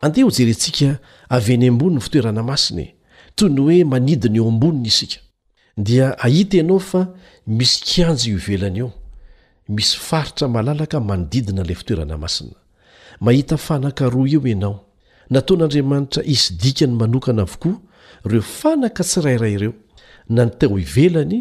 [0.00, 0.88] andeha ho jerentsika
[1.28, 2.88] avy any ambonin ny fitoerana masina e,
[3.36, 5.18] toy ny hoe manidina eo amboniny isika
[5.76, 7.00] dia ahita ianao fa
[7.46, 8.90] misy kianjo io ivelana eo
[9.68, 12.56] misy faritra malalaka manodidina nilay fitoerana masina
[13.20, 14.76] mahita fanankaroa eo ianao
[15.34, 17.76] nataoan'andriamanitra isy dika ny manokana avokoa
[18.26, 19.72] ireo fanaka tsirairay ireo
[20.28, 21.40] na nytao ivelany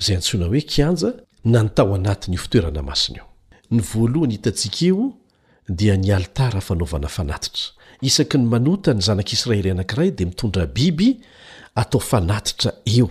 [0.00, 1.10] izay antsona hoe kianja
[1.52, 3.28] na nytao anatiny io fitoerana masina eo
[3.76, 5.04] ny voalohany hitantsikaeo
[5.68, 7.66] dia nyalitara fanaovana fanatitra
[8.08, 11.08] isaky ny manota ny zanak'israely anankiray dia mitondra biby
[11.74, 13.10] atao fanatitra eo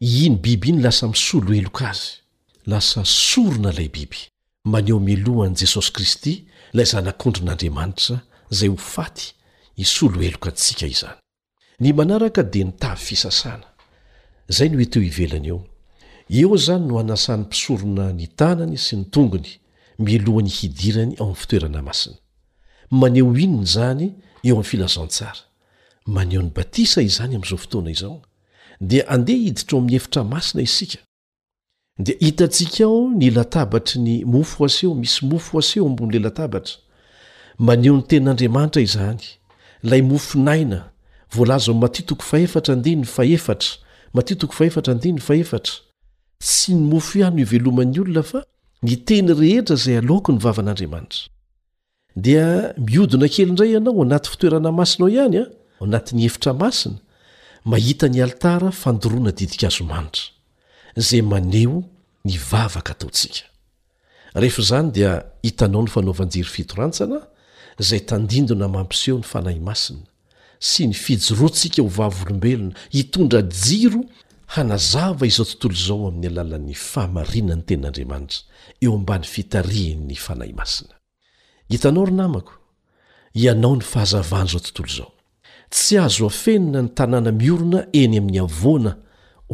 [0.00, 2.04] iny biby iny lasa misolo heloka azy
[2.66, 4.18] lasa sorona ilay biby
[4.72, 6.32] maneho melohan' jesosy kristy
[6.72, 8.16] ilay zanak'ondrin'andriamanitra
[8.50, 9.32] zay ho faty
[9.76, 11.18] isolo heloka ntsika izany
[11.80, 13.66] ny manaraka de nytavy fisasana
[14.48, 15.60] zay no eteo hivelana eo
[16.30, 19.50] eo izany no hanasan'ny mpisorona ny tanany sy ny tongony
[19.98, 22.16] milohany hidirany ao min'ny fitoerana masina
[22.90, 25.40] maneho inony zany eo amin'ny filazantsara
[26.06, 28.22] maneho ny batisa izany amin'izao fotoana izao
[28.80, 30.98] dia andeha hiditra ao amin'ny efitra masina isika
[31.98, 36.74] dia hitantsika ao ny latabatry ny mofoaseo misy mofoaseo ambon'la latabatra
[37.58, 39.20] maneho ny tenin'andriamanitra izany
[39.82, 40.90] lay mofonaina
[41.34, 43.68] voalazo an' matitoko fahefatraandhny faefatra
[44.14, 45.74] matitoko faefatra deh ny faefatra
[46.40, 48.44] sy ny mofo ihano iveloman'ny olona fa
[48.82, 51.28] ni teny rehetra zay aleoko ny vavan'andriamanitra
[52.16, 55.44] dia miodina kely indray ianao anaty fitoerana masinao ihany a
[55.84, 56.98] anatiny hefitra masina
[57.64, 60.24] mahita ny alitara fandoroana didika azo manitra
[60.96, 61.84] zay maneho
[62.24, 63.48] nivavaka taontsika
[64.34, 65.10] rehefa izany dia
[65.42, 67.20] hitanao ny fanaovanjiry fitorantsana
[67.78, 70.06] zay tandindona mampiseho ny fanahy masina
[70.68, 74.00] sy ny fijoroantsika ho vavolombelona hitondra jiro
[74.54, 78.40] hanazava izao tontolo izao amin'ny alalan'ny fahamarinany tenin'andriamanitra
[78.84, 80.94] eo ambany fitariha'ny fanahy masina
[81.72, 82.54] hitanao ry namako
[83.42, 85.10] ianao ny fahazavan'izao tontolo izao
[85.74, 88.92] tsy azo afenina ny tanàna miorona eny amin'ny avoana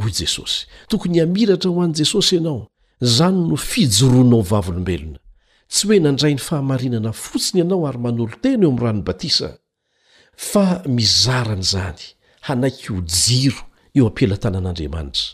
[0.00, 0.58] hoy jesosy
[0.90, 2.61] tokony hamiratra ho an'i jesosy ianao
[3.06, 5.18] izany no fijoroanao vavolombelona
[5.72, 9.48] tsy oe nandray ny fahamarinana fotsiny ianao ary manolo teno eo am'y rano batisa
[10.50, 12.00] fa mizaran'zany
[12.48, 13.62] hanaiky ho jiro
[13.98, 15.24] eo ampelatanan'andriamanitra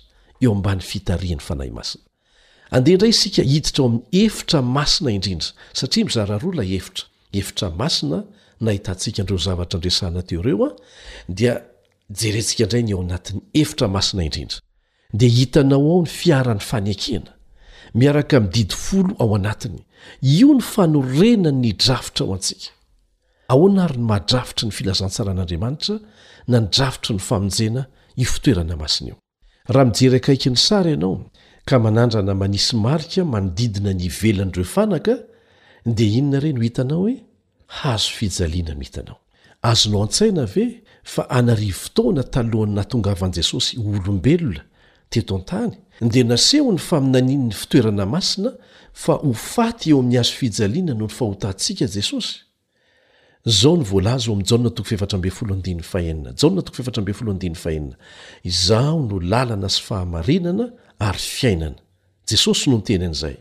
[0.42, 2.04] eo ambany fitarihan'ny fanahy masina
[2.76, 7.04] andehandray isika hiditra ao amin'ny efitra masina indrindra satria mizara roa la efitra
[7.40, 8.18] efitra masina
[8.64, 10.70] na hitantsika nireo zavatra andresana teo reoa
[11.38, 11.54] dia
[12.20, 14.56] jerentsika indray ny eo anatin'ny efitra masina indrindra
[15.18, 17.34] dia hitanao ao ny fiaran'ny fany akena
[17.94, 19.84] miaraka mididy folo ao anatiny
[20.22, 22.70] io ny fanorena ny drafotra ao antsika
[23.48, 26.00] aoanary ny mahadrafitra ny filazantsaran'andriamanitra
[26.48, 29.16] na ny drafitra ny famonjena hifitoerana masinaio
[29.66, 31.30] raha mijery akaiky ny sara ianao
[31.64, 35.16] ka manandra na manisy marika manodidina ny ivelanyireo fanaka
[35.86, 37.24] dia inona ire no hitanao hoe
[37.66, 39.16] hazo fijaliana mihitanao
[39.62, 44.64] azonao an-tsaina ve fa anary fotoana talohany natongavan'i jesosy olombelona
[45.10, 48.52] teto an-tany dea naseho ny fa minanin'n'ny fitoerana masina
[48.92, 52.38] fa ho faty eo amin'ny azo fijaliana noho ny fahotantsika jesosy
[53.46, 54.34] zao ny vlazo
[58.42, 60.66] izao no lalana sy fahamarenana
[60.98, 61.78] ary fiainana
[62.28, 63.36] jesosy no ntenyan'izay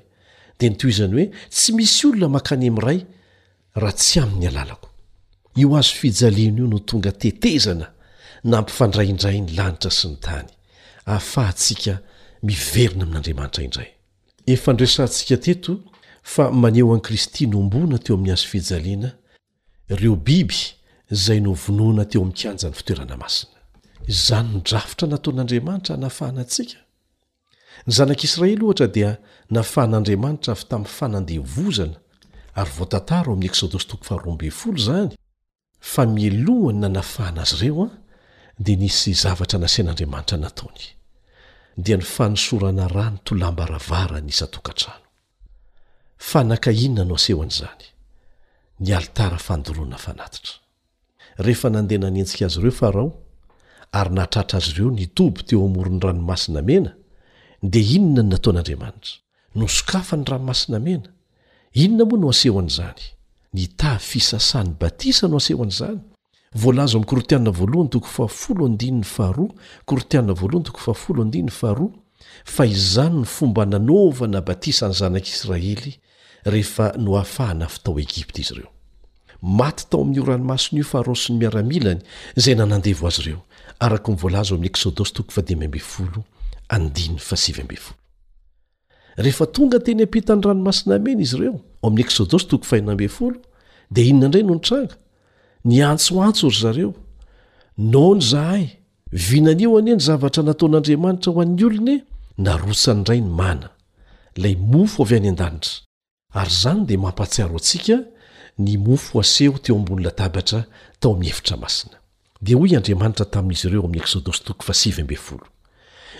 [0.59, 2.99] dea nitoizany hoe tsy misy olona mankany ami'iray
[3.75, 4.89] raha tsy amin'ny alalako
[5.55, 7.87] io azo fijaliana io no tonga tetezana
[8.43, 10.49] na mpifandraindrai ny lanitra sy ny tany
[11.05, 12.01] ahfahatsika
[12.43, 15.77] drsantsika teto
[16.23, 19.09] fa maneo an'kristy nomboana teo amin'ny azo fijalena
[19.89, 20.55] ireo biby
[21.25, 23.51] zay no vonoana teo amin'nykianjany fitoerana masina
[24.27, 26.79] zany drafitra nataon'andriamanitra hanafahana antsika
[27.87, 29.11] ny zanak'israely ohatra dia
[29.55, 31.95] nafahan'andriamanitra avy tamin'ny fanandevozana
[32.59, 33.93] ary voatantara ao amin'ny esodos t
[34.87, 35.11] zany
[35.91, 37.89] fa mielohany na nafahana azy ireo a
[38.63, 40.83] di nisy zavatra nasin'andriamanitra nataony
[41.77, 45.07] dia ny fanosorana rano tolambaravarany isa tokantrano
[46.29, 47.85] fanaka inona no asehoanaizany
[48.83, 50.55] ny alitara fandoroana fanatitra
[51.45, 53.09] rehefa nandehana anentsika azy ireo fa rao
[53.97, 56.91] ary natratra azy ireo nytobo teo amoron'ny ranomasina mena
[57.71, 59.13] de inona ny nataon'andriamanitra
[59.59, 61.09] nosokafa ny ranomasina mena
[61.83, 63.03] inona moa no asehoan'izany
[63.55, 65.99] ny tafisasan'ny batisa no asehoan'izany
[66.57, 67.89] volaz m'kortiana lony
[72.47, 75.99] fa izany ny fomba nanovana batisa ny zanak'israely
[76.45, 78.69] rehefa nohafahana fytao egipta izy ireo
[79.41, 81.99] maty tao amin'io ranomasiny io faharosi ny miaramilany
[82.35, 83.41] zay nanandevo azy ireo
[83.79, 84.49] araka nivolaz
[89.17, 93.39] rehefa tonga teny ampitany ranomasina amena izy ireo ao amin'ny eksôdosy toko fahiaolo
[93.91, 94.95] dia inonandray no ntranga
[95.65, 96.93] ny antsoantso ry zareo
[97.77, 98.65] naoo ny zahay
[99.11, 101.97] vinanio anie ny zavatra nataon'andriamanitra ho an'ny olona
[102.37, 103.69] narosany ray ny mana
[104.35, 105.79] lay mofo avy any an-danitra
[106.35, 107.97] ary izany dia mampatsiaro antsika
[108.59, 110.65] ny mofo aseho teo ambonylatabatra
[110.99, 111.97] tao amin'ny efitra masina
[112.41, 115.47] dia hoy andriamanitra tamin'izy ireo amin'ny ekodos tok fasimbe folo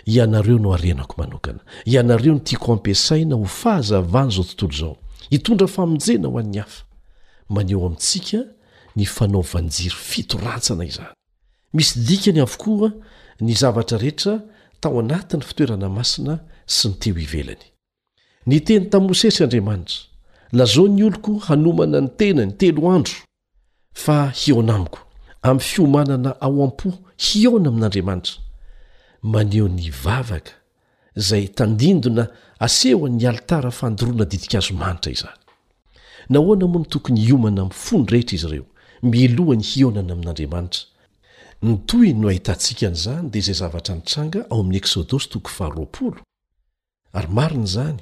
[0.05, 4.97] ianareo no arenako manokana ianareo no tiako ampiasaina ho fahazavany izao tontolo izao
[5.29, 6.83] hitondra famonjena ho an'ny hafa
[7.49, 8.37] maneo amintsika
[8.97, 11.13] ny fanaovanjiry fitorantsana izany
[11.77, 12.89] misy dikany avokoa
[13.45, 14.33] ny zavatra rehetra
[14.81, 16.33] tao anatiny fitoerana masina
[16.75, 17.65] sy ny teo hivelany
[18.49, 19.99] ny teny tamn' mosesy andriamanitra
[20.57, 23.17] lazao ny oloko hanomana ny tena ny telo andro
[24.03, 24.99] fa hiona amiko
[25.47, 26.89] amin'ny fiomanana ao am-po
[27.25, 28.35] hioona amin'andriamanitra
[29.33, 30.51] maneho ny vavaka
[31.19, 32.23] izay tandindona
[32.65, 35.37] asehoan'ny alitara fandoroana didik azo manitra izany
[36.31, 38.65] nahoana moa ny tokony iomana amin'ny fon rehetra izy ireo
[39.03, 40.85] milohany hionana amin'andriamanitra
[41.61, 46.21] nytoy no ahitantsikan'izany dia izay zavatra nitranga ao amin'ny eksodosy toko faharoapolo
[47.17, 48.01] ary marin' izany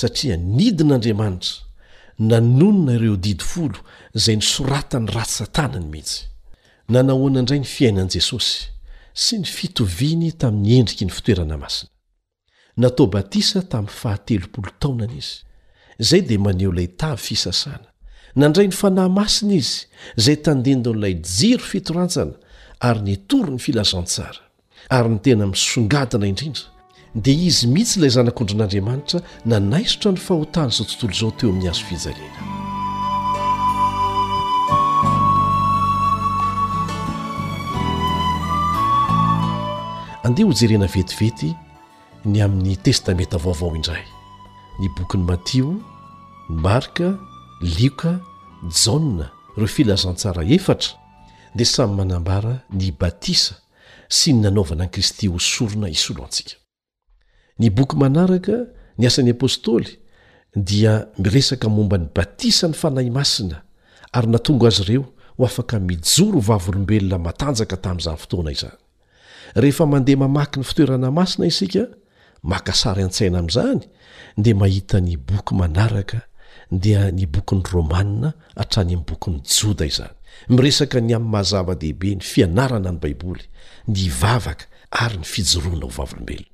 [0.00, 1.60] satria nidin'andriamanitra
[2.30, 3.78] nanonona ireo didifolo
[4.18, 6.20] izay nysoratany ratsy satana ny mihitsy
[6.92, 8.56] nanahoana indray ny fiainan'i jesosy
[9.24, 11.90] sy ny fitoviany tamin'ny endriky ny fitoerana masina
[12.80, 15.34] natao batisa tamin'ny fahatelopolo taonana izy
[16.02, 17.87] izay dia maneo ilay tavy fisasana
[18.38, 19.86] nandray ny fanahy masina izy
[20.18, 22.34] izay tandendo n'ilay jiro fitorantsana
[22.88, 24.40] ary nitory ny filazantsara
[24.96, 26.64] ary ny tena misongadana indrindra
[27.24, 29.18] dia izy mihitsy ilay zanak'ondri n'andriamanitra
[29.50, 32.34] nanaisotra ny fahotana izao tontolo izao teo amin'ny hazo fijalena
[40.30, 41.48] andeha ho jerena vetivety
[42.30, 44.02] ny amin'ny testamenta vaovao indray
[44.80, 45.68] ny bokin'i matio
[46.66, 47.08] marka
[47.60, 48.14] lika
[48.64, 50.96] jana ireo filazantsara efatra
[51.54, 53.54] dia samy manambara ny batisa
[54.10, 56.54] sy ny nanaovana an'i kristy hosorona isolo antsika
[57.58, 58.56] ny boky manaraka
[58.98, 59.98] ny asan'ny apôstôly
[60.54, 63.62] dia miresaka momba ny batisa ny fanahy masina
[64.12, 65.04] ary natonga azy ireo
[65.38, 68.76] ho afaka mijoro vavolombelona matanjaka tamin'izany fotoana izany
[69.54, 71.86] rehefa mandeha mamaky ny fitoerana masina isika
[72.42, 73.82] makasara an-tsaina amin'izany
[74.36, 76.27] dia mahitany boky manaraka
[76.70, 80.12] dia ny bokyn'ny romanna hatrany amin'ny bokon'ny joda izany
[80.48, 83.44] miresaka ny amin'ny mahazava-dehibe ny fianarana any baiboly
[83.88, 86.48] ny vavaka ary ny fijoroana ho vavlombelona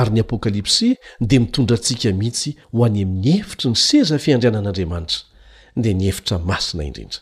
[0.00, 5.20] ary ny apokalipsi dia mitondrantsika mihitsy ho any amin'ny hefitra ny seza fiandrianan'andriamanitra
[5.76, 7.20] di ny efitra masina indrindra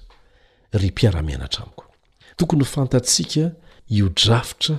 [0.72, 1.84] ry mpiara-mianatra amiko
[2.38, 3.50] tokony hofantattsika
[3.90, 4.78] iodrafotra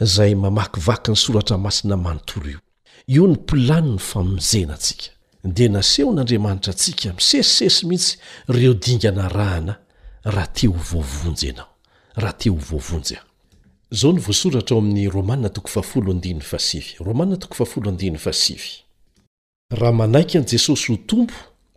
[0.00, 2.60] izay mamakivaky ny soratra masina manontolo io
[3.06, 5.15] io ny mplani ny famozenantsika
[5.52, 9.76] dea naseho n'andriamanitra atsika misesisesy mihintsy reo dingana rahana
[10.24, 11.70] raha te ho vovonjy enao
[12.16, 13.16] raha te ho vovonjy
[19.70, 21.34] raha manaiky any jesosy ho tompo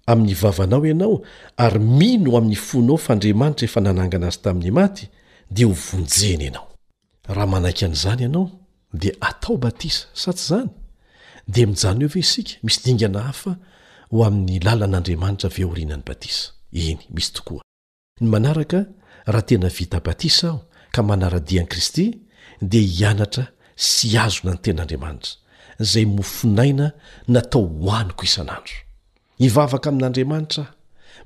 [0.08, 1.22] amiy vavanao anao
[1.58, 5.08] ary mino aminy fonao fandriamanitra efa nanangana azy tamin'ny maty
[5.52, 6.68] di ho vonjeny anao
[7.28, 8.50] raha manaiky anizany anao
[8.94, 10.70] di atao batisa sa tsy zany
[11.50, 13.52] dia mijany eo ve isika misy dingana hafa
[14.12, 16.44] ho amin'ny lalan'andriamanitra v ehorianany batisa
[16.84, 17.64] iny misy tokoa
[18.22, 18.80] ny manaraka
[19.34, 20.60] raha tena vita batisa aho
[20.94, 22.06] ka manara-dian'i kristy
[22.70, 23.46] dia hianatra
[23.90, 25.32] sy azona ny ten'andriamanitra
[25.92, 26.88] zay mofinaina
[27.34, 28.76] natao hohaniko isan'andro
[29.42, 30.74] hivavaka amin'andriamanitra aho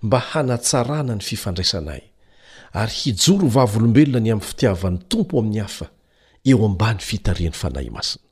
[0.06, 2.04] mba hanatsarana ny fifandraisanay
[2.82, 5.88] ary hijoro vavolombelona ny amin'ny fitiavan'ny tompo amin'ny hafa
[6.50, 8.26] eo ambany fitarean'ny fanahy masina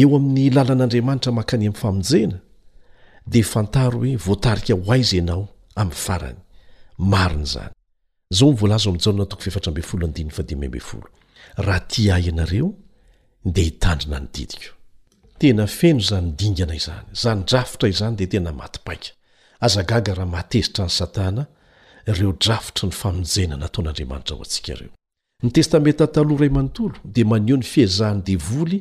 [0.00, 2.38] eo amin'ny lalan'andriamanitra manka any amin'n famonjena
[3.32, 5.42] de fantaro hoe voatarika ho aizy ianao
[5.80, 6.38] amin'ny farany
[7.12, 7.72] mariny zany
[8.36, 11.00] zao mivolaz mjaonatoko featrab foodin do
[11.66, 12.68] raha ti ah ianareo
[13.54, 14.72] de hitandrina ny didiko
[15.38, 19.10] tena feno zanydingana izany zany drafotra izany de tena matipaika
[19.66, 21.42] azagaga raha maatezitra ny satana
[22.16, 24.92] reo drafotry ny famonjena nataon'andriamanitra ho antsika reo
[25.42, 28.78] ny testameta taloha ray manontolo dia maneho ny fiezahany devoly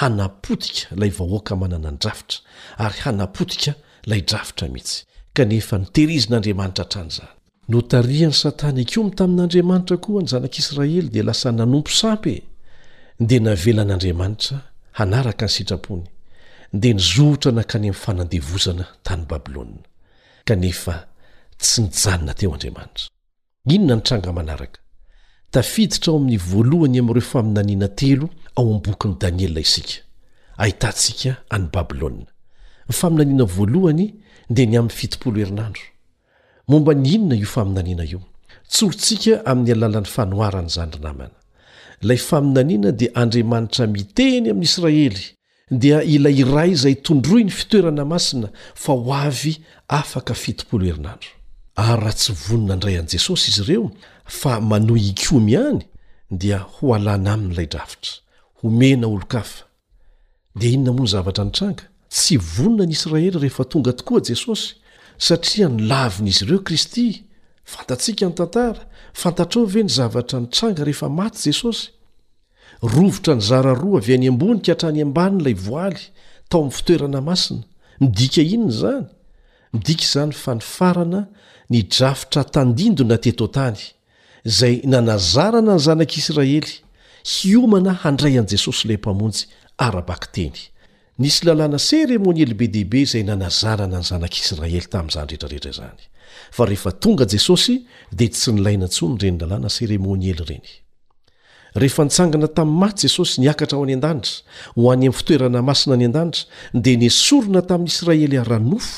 [0.00, 2.38] hanapotika ilay vahoaka manana ny drafitra
[2.84, 3.72] ary hanapotika
[4.10, 4.96] lay drafitra mihitsy
[5.36, 7.28] kanefa nitehirizin'andriamanitra hatrany zany
[7.72, 12.34] notarihany satana ko m tamin'andriamanitra koa ny zanak'israely dia lasa nanompo sampy
[13.28, 14.56] dea navelan'andriamanitra
[14.98, 16.04] hanaraka ny sitrapony
[16.82, 19.80] dea nizohotra nakany amin'ny fanandevozana tany babilôna
[20.48, 20.94] kanefa
[21.60, 23.08] tsy nijanona teo andriamanitra
[23.74, 24.80] inona nytranga manaraka
[25.52, 28.26] tafiditra ao amin'ny voalohany amin'ireo faminaniana telo
[28.56, 29.94] ao amn'ybokyn'y danielya isika
[30.62, 32.26] ahitantsika any babilôa ny
[33.00, 34.06] faminaniana voalohany
[34.54, 35.84] dia ny amin'ny fitopolo herinandro
[36.68, 38.20] momba ny inona io faminaniana io
[38.72, 41.36] tsorontsika amin'ny alalan'ny fanoharany zandrinamana
[42.02, 45.22] ilay faminaniana dia andriamanitra miteny amin'ny israely
[45.82, 49.54] dia ilay ray izay tondroy ny fitoerana masina fa ho avy
[50.00, 51.30] afaka fitooloherinandro
[51.76, 53.90] ary raha tsy vonina andray an'i jesosy izy ireo
[54.40, 55.78] fa manoy ikomy hany
[56.42, 58.12] dia ho alana amin'ilay drafitra
[58.60, 59.64] homena olo-kafa
[60.58, 64.66] dia inona moa ny zavatra ni tranga tsy vonona ny israely rehefa tonga tokoa jesosy
[65.26, 67.06] satria nilavin'izy ireo kristy
[67.72, 68.82] fantatsika ny tantara
[69.22, 71.82] fantatrove ny zavatra ny tranga rehefa maty jesosy
[72.94, 76.02] rovotra ny zara roa avy any ambony khatrany ambaniny ilay voaly
[76.48, 77.62] tao amin'ny fitoerana masina
[78.02, 79.06] midika inona izany
[79.74, 81.20] midika izany fa nifarana
[81.70, 83.80] ny drafitra tandindona teto tany
[84.44, 86.62] zay nanazarana ny zanak'israely
[87.24, 89.42] hiomana handray an'i jesosy ilay mpamonjy
[89.78, 90.58] ara-baka teny
[91.18, 96.02] nisy lalàna seremoniely be dehibe izay nanazarana ny zanak'israely tamin'izany retraretra zany
[96.56, 97.84] fa rehefa tonga jesosy
[98.18, 100.66] dia tsy nilainantsony reny lalàna seremônyely ireny
[101.82, 104.42] rehefa nitsangana tamin'ny maty jesosy niakatra aho any an-danitra
[104.74, 106.50] ho any amin'ny fitoerana masina any an-danitra
[106.84, 108.94] dia nisorona tamin'yisraely ara-nofo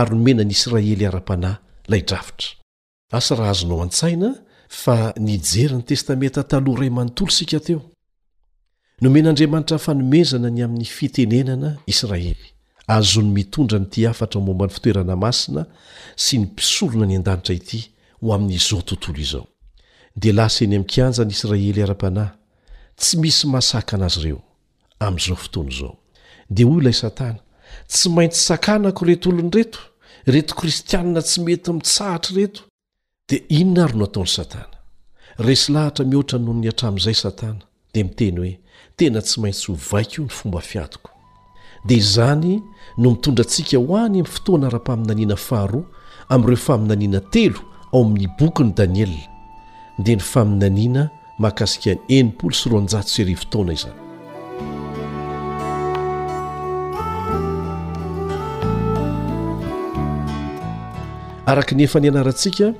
[0.00, 2.58] ary nomenany israely ara-panahy laydravitraszo
[4.70, 7.80] fa nijeryny testamenta taloha ray manontolo sika teo
[9.00, 12.50] nomen'andriamanitra fanomezana ny amin'ny fitenenana israely ary
[13.02, 15.66] izao ny mitondra nyty hafatra o momba ny fitoerana masina
[16.16, 17.80] sy ny mpisorona ny an-danitra ity
[18.22, 19.46] ho amin'n'izao tontolo izao
[20.16, 22.30] dia lasaeny amin'n-kianjany israely ara-panahy
[22.96, 24.40] tsy misy mahasaka ana azy ireo
[25.02, 25.94] amin'izao fotoany izao
[26.48, 27.42] dia hoy ilay satana
[27.90, 29.78] tsy maintsy sakanako reto olony reto
[30.32, 32.69] reto kristianina tsy mety mitsahatra reto
[33.30, 34.76] dia inona ary no ataony satana
[35.38, 37.60] resy lahatra mihoatra noho ny atramin'izay satana
[37.92, 38.60] dia miteny hoe
[38.96, 41.10] tena tsy maintsy hovaika o ny fomba fiatoko
[41.86, 42.60] dia izany
[42.98, 45.84] no mitondra antsika ho any amin'ny fotoana ra-mpaminaniana faharoa
[46.28, 47.60] amin'ireo faminaniana telo
[47.92, 49.22] ao amin'ny bokyny daniela
[49.98, 53.98] ndia ny faminaniana mahakasika ny enympolo sy ro anjato seri fotoana izany
[61.50, 62.74] araka ny efa ny anarantsika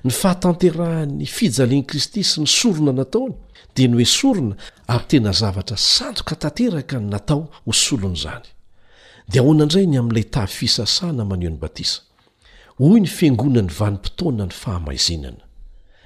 [0.06, 3.36] ny fahatanterahany fijalen'i kristy sy ny sorona nataony
[3.76, 4.56] dia ny hoesorona
[4.94, 8.48] ary tena zavatra sandoka tanteraka ny natao ho solon' izany
[9.32, 12.02] dia ahoana aindray ny amin'ilay tay fisasana maneho n'ny batisa
[12.80, 15.44] hoy ny fiangonany vanimpotoana ny fahamaizinana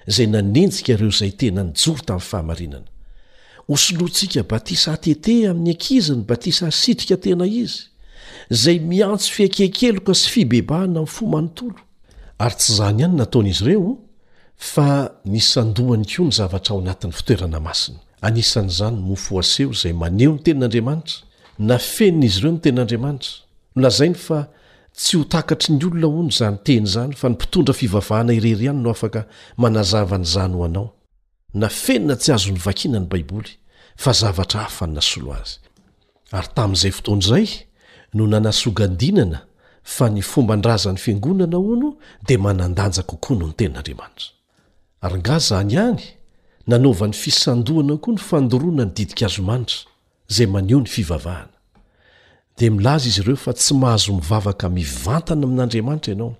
[0.09, 2.87] izay nanenjika ireo izay tena nyjory tamin'ny fahamarinana
[3.67, 7.77] hosoloantsika batisa tete amin'ny ankizany batisa asitrika tena izy
[8.55, 11.79] izay miantso fiakeikeloka sy fibebahana amin'ny fomanontolo
[12.43, 13.93] ary tsy izany ihany nataonaizy ireo
[14.71, 14.87] fa
[15.33, 21.17] nisandohany koa ny zavatra ao anatin'ny fitoerana masina anisan'izany n mofoaseo izay maneho ny tenin'andriamanitra
[21.69, 23.33] na feninaizy ireo ny tenin'andriamanitra
[23.75, 24.39] no lazainy fa
[24.93, 28.63] tsy ho takatry ny olona o no zany teny izany fa ny mpitondra fivavahana irery
[28.65, 29.23] ihany no afaka
[29.57, 30.89] manazavany izany ho anao
[31.53, 33.49] na fenina tsy azo ny vakina ny baiboly
[33.97, 35.57] fa zavatra hafa ny nasolo azy
[36.33, 37.47] ary tamin'izay fotoan'izay
[38.13, 39.39] no nanasogandinana
[39.83, 41.89] fa ny fomba n-drazan'ny fiangonana o no
[42.27, 44.29] dia manandanjakokoa noho ny tenin'andriamanitra
[45.09, 46.03] ary nga izany ihany
[46.69, 49.89] nanaovan'ny fisandoana koa ny fandoroana ny didika azo manitra
[50.29, 51.52] izay maniho ny fivavahana
[52.57, 56.33] dia milaza izy ireo fa tsy mahazo mivavaka mivantana amin'andriamanitra ianao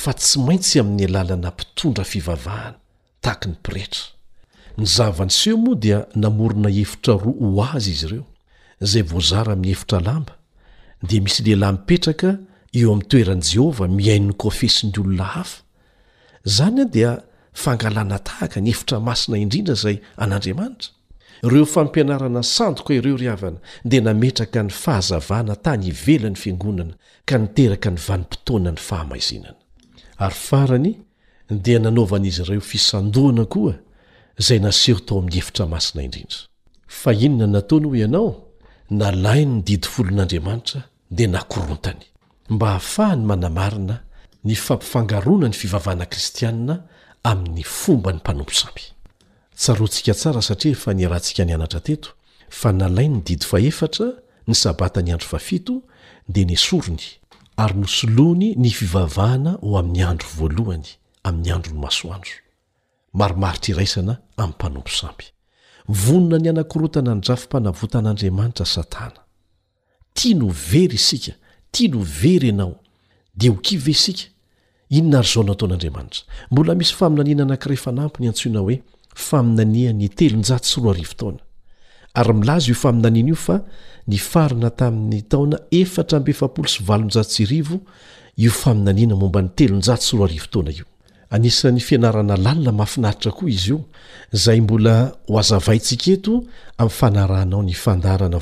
[0.00, 2.76] fa tsy maintsy amin'ny alalana mpitondra fivavahana
[3.22, 4.04] tahaka ny pretra
[4.78, 8.24] ny zavanyseho moa dia namorina efitra roa ho azy izy ireo
[8.84, 10.34] izay voazara amin'ny hefitra lamba
[11.08, 12.28] dia misy lehilahy mipetraka
[12.78, 15.58] eo amin'ny toeran' jehovah mihainy kofesiny olona hafa
[16.56, 17.10] zany a dia
[17.62, 20.88] fangalana tahaka ny efitra masina indrindra izay an'andriamanitra
[21.42, 23.58] ireo fampianarana sandoka ireo ry havana
[23.90, 26.94] dia nametraka ny fahazavana tany ivelan'ny fiangonana
[27.28, 29.58] ka niteraka ny vanimpotoana ny fahamaizinana
[30.24, 30.90] ary farany
[31.64, 33.74] dia nanaovanaizy ireo fisandoana koa
[34.40, 36.40] izay naseho tao amin'ny hefitra masina indrindra
[37.00, 38.30] fa inona nataony ho ianao
[39.00, 40.80] nalainy ny didyfolon'andriamanitra
[41.16, 42.04] dia nakorontany
[42.52, 43.96] mba hahafahany manamarina
[44.46, 46.74] ny fampifangarona ny fivavahna kristianina
[47.30, 48.86] amin'ny fomba ny mpanompo sampy
[49.60, 52.08] tsaroantsika tsara satria efa nyrahantsika ny anatra teto
[52.58, 54.06] fa nalai ny didi fahefatra
[54.48, 55.74] ny sabata ny andro fafito
[56.32, 57.04] dia nysorony
[57.62, 60.88] ary nosoloany ny fivavahana ho amin'ny andro voalohany
[61.28, 62.32] amin'ny andro ny masoandro
[63.18, 65.24] maromaritra iraisana amin'ny mpanompo samby
[66.04, 69.20] vonona ny anan-kirotana nydrafympanavota an'andriamanitra satana
[70.14, 71.32] tia no very isika
[71.70, 72.74] tia no very ianao
[73.36, 74.24] dia ho kiva isika
[74.90, 78.80] inona ry zao nataon'andriamanitra mbola misy faminaniana anankirefanampony antsoina hoe
[79.14, 81.40] faminaniany telonjao sy rorivotaona
[82.18, 83.58] ary milaza io faminanina io fa
[84.08, 86.04] ny farina tamin'ny taona era
[88.50, 90.86] fnaa ombany telo
[91.46, 93.80] isan'ny fianarana lalina mahafinaitra koa izy io
[94.32, 96.44] zay mbola hoazavantsik eto
[96.78, 98.40] ami fanaanao ny fandarana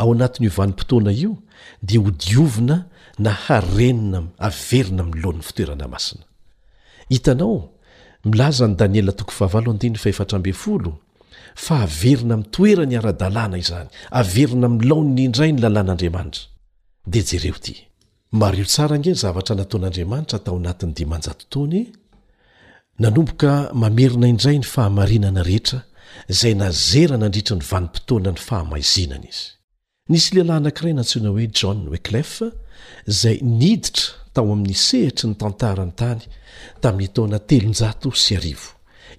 [0.00, 1.36] any eo
[1.82, 2.78] y lziaooa
[3.22, 6.24] naharenina averina miloann'ny fitoerana masina
[7.10, 7.56] hitanao
[8.28, 9.24] milaza ny daniela t
[11.66, 13.88] fa averina mitoerany ara-dalàna izany
[14.20, 16.42] averina milaony indray ny lalàn'andriamanitra
[17.06, 17.74] dia jereo ty
[18.32, 21.80] mario tsara nge zavatra nataon'andriamanitra tao anatin'ny dimanja tontony
[22.98, 25.80] nanomboka mamerina indray ny fahamarinana rehetra
[26.28, 29.46] zay nazera nandritra ny vanimpotoana ny fahamaizinana izy
[30.12, 32.30] nisy lehlahy anankiray nantsona hoe john oeclef
[33.06, 36.22] zay niditra tao amin'ny sehitry ny tantarany tany
[36.82, 38.68] tamin'ny taona telonjato sy arivo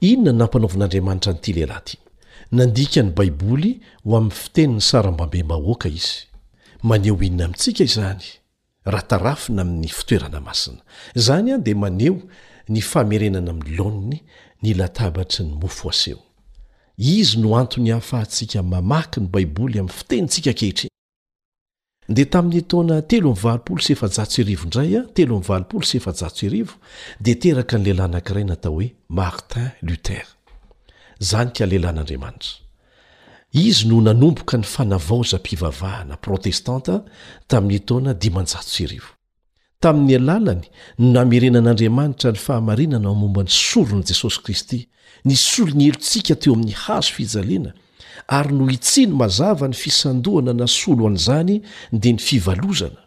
[0.10, 1.95] inona n nampanaovan'andriamanitra nyity lehilahy ty
[2.57, 3.72] nandika ny baiboly
[4.05, 6.18] ho amin'ny fiteniny sarambambe mahoaka izy
[6.89, 8.26] maneho inona amintsika izany
[8.93, 10.80] ratarafina amin'ny fitoerana masina
[11.20, 12.16] izany a dia maneho
[12.74, 14.18] ny fahmerenana amin'ny laonny
[14.64, 16.20] nylatabatry ny mofoaseo
[16.97, 20.89] izy no antony hahafahantsika mamaky ny baiboly amin'ny fitenyntsika kehitry
[22.10, 26.74] dia tamin'ny taona telo amvalpolo sy efajatsherivo indray a telo mvalpolo sy efajatserivo
[27.26, 28.88] dia teraka ny lehilay nankiray natao hoe
[29.20, 30.34] martin lutere
[31.30, 32.49] zany kalelahyn'andriamanitra
[33.66, 36.95] izy no nanomboka ny fanavaoza mpivavahana protestanta
[37.49, 39.12] tamin'ny taoana diman-jaotsyrivo
[39.84, 40.64] tamin'ny alalany
[41.01, 44.80] no namerenan'andriamanitra ny fahamarinana amomba ny soron'i jesosy kristy
[45.28, 47.72] ny solony helontsika teo amin'ny hazo fijaleana
[48.28, 51.55] ary no itsiny mazava ny fisandohana na solo an'izany
[52.01, 53.01] dia ny fivalozana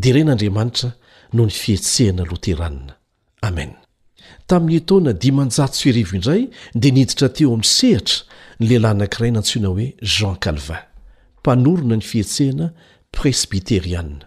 [0.00, 0.88] dia ire n'andriamanitra
[1.36, 2.94] no ny fihetsehina loteranna
[3.48, 3.72] amen
[4.48, 6.42] tamin'ny etona dimanjatso erivo indray
[6.80, 8.16] dia niditra teo amin'ny sehitra
[8.58, 10.82] ny lehilahy nankiray nantsoina hoe jean calvin
[11.40, 12.66] mpanorona ny fihetsehina
[13.16, 14.26] presbiterianna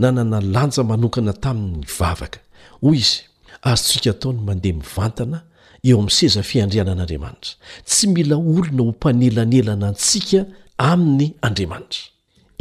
[0.00, 2.38] na nanalanja manokana tamin''ny vavaka
[2.82, 3.20] hoy izy
[3.70, 5.38] azo tsika tao ny mandeha mivantana
[5.86, 7.54] eo amin'ny seza fiandriana an'andriamanitra
[7.88, 10.40] tsy mila olona ho mpanelanelana antsika
[10.90, 12.02] amin'ny andriamanitra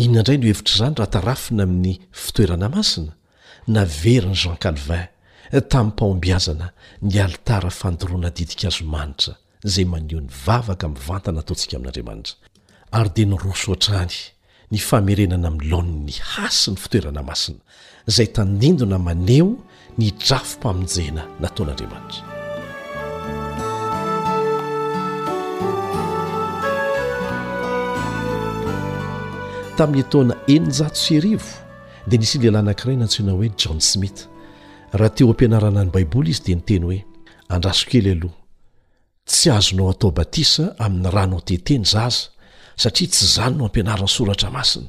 [0.03, 1.93] inandray no o hevitr'izany raha tarafina amin'ny
[2.23, 3.11] fitoerana masina
[3.75, 5.05] na veriny jean calvin
[5.71, 6.67] tamin'ny mpahombiazana
[7.09, 9.33] ny alitara fandoroana didika azomanitra
[9.67, 12.33] izay maneho 'ny vavaka minvantana ataontsika amin'andriamanitra
[12.97, 14.15] ary dia ny rosotrany
[14.73, 17.61] ny famerenana amin'nylaony ny hasi ny fitoerana masina
[18.11, 19.49] izay tandindona maneho
[19.99, 22.36] ny drafompamonjena nataon'andriamanitra
[29.77, 31.53] tamin'ny ataona enynjato sy rivo
[32.09, 34.19] dia nisy lehilahy nankiray nantsoina hoe john smith
[34.99, 36.99] raha teo ampianarana ny baiboly izy dia niteny hoe
[37.53, 38.35] andrasokely aloha
[39.29, 42.27] tsy azonao atao batisa amin'ny ranao teteny zaza
[42.81, 44.87] satria tsy zany no ampianaran'ny soratra masina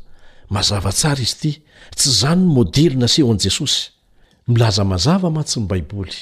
[0.51, 1.53] mazava tsara izy ity
[1.99, 3.81] tsy zany no modely naseho an'i jesosy
[4.49, 6.17] milaza mazava matsy ny baiboly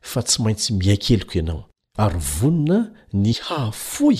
[0.00, 1.62] fa tsy maintsy miaikeliko ianao
[2.04, 2.80] ary vonona
[3.12, 4.18] ny hahafoy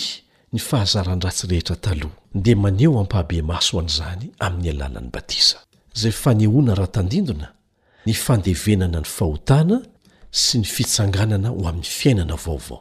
[0.57, 5.59] ny fahazarandratsy rehetra taloha dea maneho ampahabe maso an'izany amin'ny alanan'ny batisa
[6.01, 7.47] zay fa nyhoana rahatandindona
[8.07, 9.79] ny fandevenana ny fahotana
[10.43, 12.81] sy ny fitsanganana ho amin'ny fiainana vaovao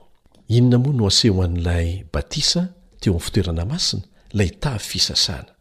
[0.57, 2.61] inona moa no aseho an'ilay batisa
[3.01, 4.03] teo amin'ny fitoerana masina
[4.38, 5.51] lay tavy fisasana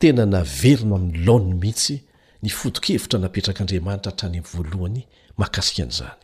[0.00, 1.96] tena naverina amin'ny laony mihitsy
[2.42, 5.00] ny fotokevitra napetrak'andriamanitra hatrany amy voalohany
[5.40, 6.20] makasika an'izany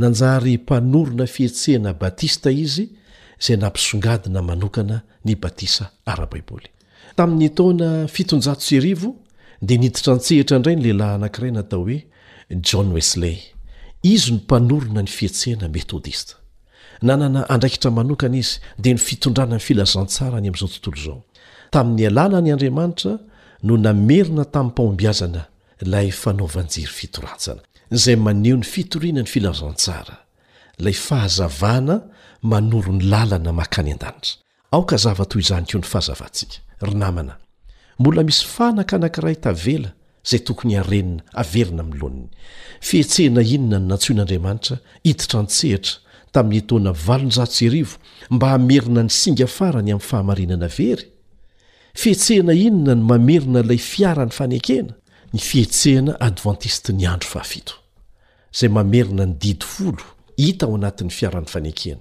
[0.00, 2.86] nanjary mpanorona fihetsehna batista izy
[3.38, 6.68] zay nampisongadina manokana ny batisa ara-baiboly
[7.18, 9.10] tamin'ny taona fitonjato sy arivo
[9.66, 11.98] dia niditra ntsehitra indray ny lehilahy anankiray na tao hoe
[12.66, 13.36] john wesley
[14.12, 16.34] izy ny mpanorona ny fihetsehana methodista
[17.06, 21.20] nanana andraikitra manokana izy dia ny fitondranany filazantsara any amin'izao tontolo izao
[21.76, 23.12] tamin'ny alàna ny andriamanitra
[23.66, 25.42] no namerina tamin'ny mpahombiazana
[25.92, 27.60] lay fanaovanjiry fitoratsana
[28.02, 30.16] zay maneho ny fitoriana ny filazantsara
[30.84, 31.96] lay fahazavana
[32.46, 34.38] manoro ny lalana makany an-danitra
[34.74, 37.34] aoka zava-toy izany ko ny fahazavantsika ry namna
[38.00, 39.90] mbola misy fanaka nakiray tavela
[40.28, 42.26] zay tokony arenina averina mnlonny
[42.88, 44.76] fihetsehna inona ny nantson'andriamanitra
[45.06, 45.94] hititra ntsehitra
[46.34, 47.96] tamin'ny etona valonjats irivo
[48.34, 51.04] mba hamerina ny singa farany amin'ny fahamarinana very
[52.00, 54.92] fihetsehna inona ny mamerina ilay fiaran'ny fanekena
[55.32, 57.40] ny fihetsehna advantiste ny andro
[58.58, 59.90] zay mamerina ny didfo
[60.42, 61.98] hita ao anatn'ny fiaran'nyfanekea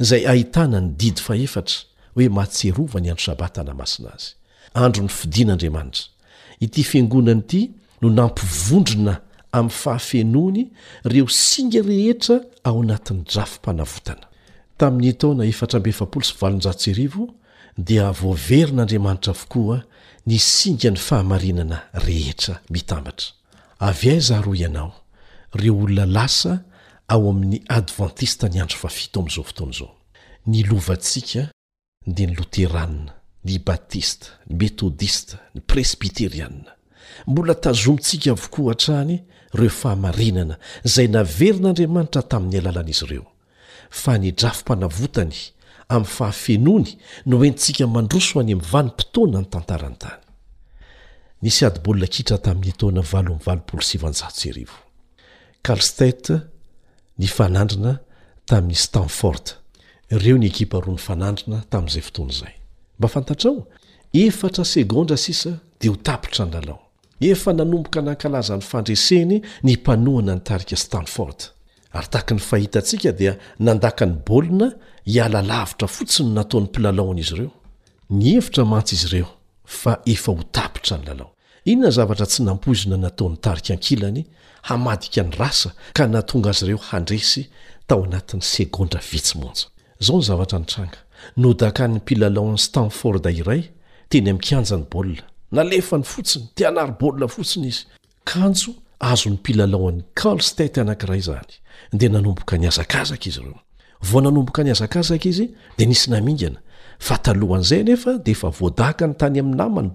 [0.00, 1.84] izay ahitana ny didy fa efatra
[2.14, 4.30] hoe mahtserova ny andro saba tana masina azy
[4.82, 6.04] andro ny fidian'andriamanitra
[6.64, 7.62] ity fiangonany ity
[8.02, 9.14] no nampivondrona
[9.52, 10.62] amin'ny fahafenoany
[11.12, 14.24] reo singa rehetra ao anatin'ny drafompanavotana
[14.78, 16.92] tamin'ny taona efatrambfsvjasi
[17.88, 19.78] dia voaverin'andriamanitra vokoa
[20.26, 23.28] nysinga ny fahamarinana rehetra mitambatra
[23.80, 24.92] avaza ro ianao
[25.56, 26.60] reo olnalasa
[27.08, 29.96] ao amin'ny advantista ny andro fafito amin'zao fotoana zao
[30.46, 31.48] nylovantsika
[32.06, 33.12] dea ny loterana
[33.44, 36.76] ny batista ny metodista ny presbiteriana
[37.26, 39.24] mbola tazomintsika avokoa hantrany
[39.54, 43.26] reo fahamarinana zay naverin'andriamanitra tamin'ny alalanaizy ireo
[43.90, 45.36] fa nydrafom-panavotany
[45.88, 53.38] amin'ny fahafenony no oentsika mandroso any amin'ny vanimpotona ny tantarantanynsy adybolna kitra tamin'ny tonaaoao
[57.22, 57.94] ny fanandrina
[58.50, 59.52] tamin'ny stanford
[60.14, 62.54] ireo ny ekipa roa ny fanandrina tamin'izay fotoany izay
[62.98, 63.66] mba fantatrao
[64.22, 66.80] efatra segondra sisa dia ho tapitra ny lalao
[67.30, 71.38] efa nanomboka nankalaza n'ny fandreseny ny mpanohana ny tarika stanford
[71.92, 74.72] ary taka ny fahitantsika dia nandaka ny baolina
[75.04, 77.52] hiala lavitra fotsiny nataon'ny mpilalaohna izy ireo
[78.10, 79.28] ny hevitra mantsy izy ireo
[79.64, 81.31] fa efa ho tapitra ny lalah
[81.64, 84.22] inona zavatra tsy nampoizina nataon'ny tarika ankilany
[84.68, 87.42] hamadika ny rasa ka natonga azy reo handresy
[87.88, 89.66] tao anatin'y segondra vitsy monja
[90.06, 90.98] zao ny zavatra nytranga
[91.42, 93.62] no daka ny mpilalaoan'y stanford iray
[94.10, 95.24] teny amkanjany baolia
[95.56, 97.82] nalefany fotsiny tianarybaolia fotsiny izy
[98.30, 98.70] kanjo
[99.10, 101.52] azony pilalaoan'ny kalstet anankiray zany
[101.98, 103.60] de nanomboka ny azaazaka izy ireo
[104.10, 105.46] vonanomboka nyazaazaka izy
[105.78, 109.94] de nisy nanganaaahan'zay nefa deefa vadaka ny tayam'nnany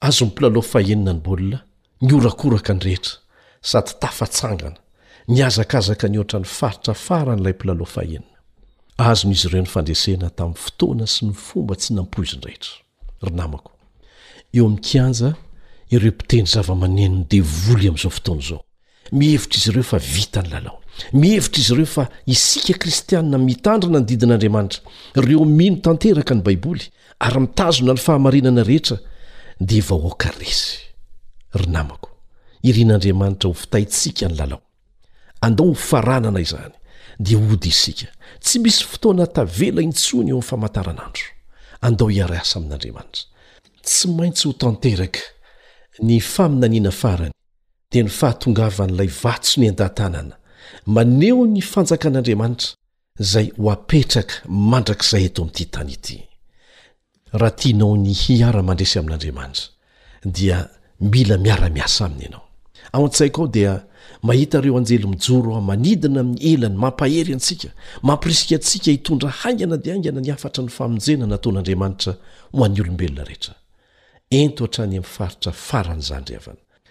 [0.00, 1.58] azon'ny mplaloa fahhenina ny bolina
[2.02, 3.14] nyorakoraka ny rehetra
[3.62, 4.76] sady tafatsangana
[5.28, 7.54] niazakazaka ny oatra ny faritra faran'lay a
[8.00, 9.30] aiyeet'nyaa s ny
[16.12, 18.62] b t emedem'zaotoao
[19.12, 20.78] mihevitraizy ireofa vitany lalao
[21.14, 24.80] mihevitra izy ireo fa isika kristianna mitandrina ny didin'andriamanitra
[25.16, 26.84] ireo mino tanteraka ny baiboly
[27.22, 28.98] ary mitazona ny fahamarinana rehetra
[29.58, 30.78] de vahoaka resy
[31.56, 32.10] ry namako
[32.66, 34.60] irin'andriamanitra ho fitaytsika ny lalao
[35.40, 36.72] andao ho faranana izany
[37.18, 38.06] dea ody isika
[38.40, 41.22] tsy misy fotoana tavela intsony eo am'ny famantaranandro
[41.80, 43.22] andao hiaryasa amin'andriamanitra
[43.82, 45.20] tsy maintsy ho tanteraka
[46.02, 47.32] ny faminaniana farany
[47.90, 50.34] di ny fahatongavan'ilay vatso ny an-dahntanana
[50.86, 52.74] maneho ny fanjaka n'andriamanitra
[53.22, 56.25] zay ho apetraka mandrak'izay eto amin'ity tany ity
[57.32, 59.68] raha tianao ny hiara mandrasy amin'andriamanitra
[60.24, 60.68] dia
[61.00, 62.42] mila miara-miasa aminy ianao
[62.92, 63.82] ao an-tsaiko aho dia
[64.22, 67.68] mahita reo anjely mijoro ah manidina amin'ny elany mampahery antsika
[68.02, 72.12] mampirisika antsika hitondra haingana de aingana ny afatra ny famonjena nataon'andriamanitra
[72.52, 73.54] ho an'ny olombelona rehetra
[74.30, 76.58] ento hatrany ami' faritra farany zandry avany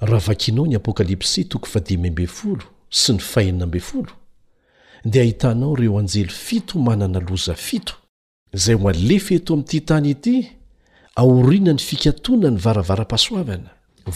[0.00, 4.12] raha vakianao ny apokalipsy toko fadimybey folo sy ny faina mbe folo
[5.04, 7.94] dia ahitanao ireo anjely fito manana loza fito
[8.54, 10.36] izay ho alefyeto amin'ity tany ity
[11.16, 13.70] aoriana ny fikatoana ny varavara-pasoavana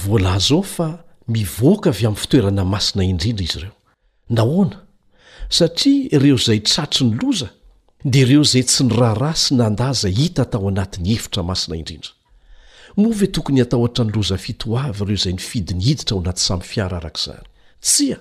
[0.04, 0.88] volazao fa
[1.28, 3.72] mivoaka avy amin'ny fitoerana masina indrindra izy ireo
[4.36, 4.78] nahoana
[5.58, 7.48] satria ireo izay tratry ny loza
[8.04, 12.10] dia ireo zay tsy ny rahara sy nandaza hita atao anatin'ny hefitra masina indrindra
[12.96, 16.40] move tokony ata tra ny loza fitoavy ireo izay ny fidi ny hiditra o anaty
[16.40, 17.42] samy fiara arak'izany
[17.80, 18.16] tsya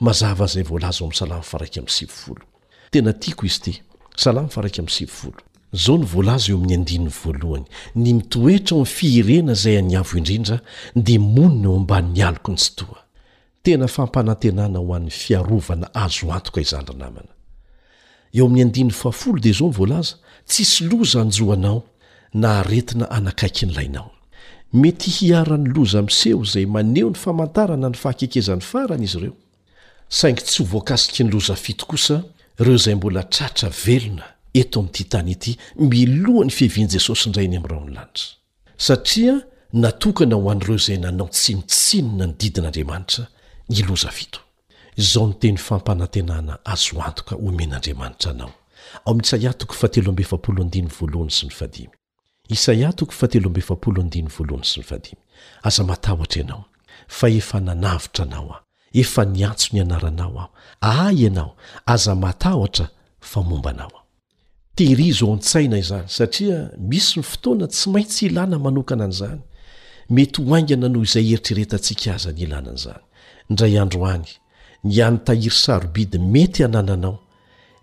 [0.00, 1.82] mazava zay volaza oam' salama aaia
[4.82, 5.30] mvo
[5.72, 7.64] zao ny volaza eo amin'ny adinny voalohany
[7.94, 10.60] ny mitoetra o amy fiirena zay any avo indrindra
[10.96, 19.10] de monina eo mban'ny alko ny sy toatenfampanantenana hoan'ny fiavna azonozndrinaeo amin'y adinn'ny fa
[19.42, 20.14] de zaony vlaza
[20.46, 21.84] tsisy loza anjanao
[24.74, 29.32] nmety hiarany loza mseho zay maneo ny famantarana ny fahakekezany farany izy ireo
[30.08, 32.22] saingy tsy ho voankasiky ny loza fito kosa
[32.60, 34.24] ireo zay mbola tratra velona
[34.54, 38.24] eto ami'ty tanety milohany fihevian' jesosy indrai ny am'raony lanitra
[38.76, 43.26] satria natokana ho an'ireo zay nanao tsinotsinona ny didin'andriamanitrana
[52.52, 55.22] isaia toko fa telombeefapolo ndiny voalohany sy ny vadimy
[55.62, 56.64] aza matahotra ianao
[57.08, 58.56] fa efa nanavitra anao aho
[59.02, 60.30] efa niantso ny anaranao
[60.80, 61.50] aho ay ianao
[61.86, 62.86] aza matahotra
[63.20, 64.00] fa momba anao aho
[64.74, 69.40] tehirizo ao n--tsaina izany satria misy ny fotoana tsy maintsy ilàna manokana an'izany
[70.14, 73.02] mety hoaingana noho izay eritreretantsika aza ny ilana anyizany
[73.50, 74.24] indray androany
[74.84, 77.18] ny anytahirysarobidy mety anananao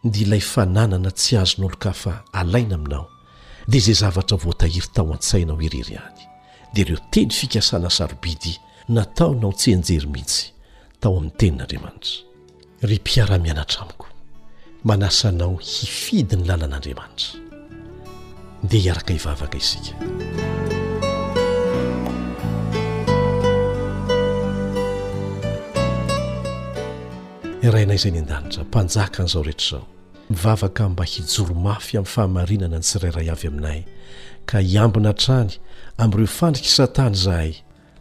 [0.03, 3.05] ndyilay fananana tsy azon'olo ka fa alainaainao
[3.69, 6.21] di izay zavatra voatahiry tao an-tsaina ho irery any
[6.73, 8.53] dia ireo teny fikasana sarobidy
[8.95, 10.45] nataonao tsy anjery mihitsy
[10.99, 12.17] tao amin'ny tenin'andriamanitra
[12.89, 14.07] ry mpiara-mianatramiko
[14.89, 17.39] manasanao hifidy ny lanan'andriamanitra
[18.69, 19.93] dia hiaraka hivavaka isika
[27.67, 29.98] irainay izay ny an-danitra mpanjaka an'izao rehetraizao
[30.29, 33.81] mivavaka mba hijoromafy amin'ny fahamarinana ny sirairay avy aminay
[34.45, 35.49] ka hiambina trany
[35.97, 37.53] amin'ireo ifandrika i satana izahay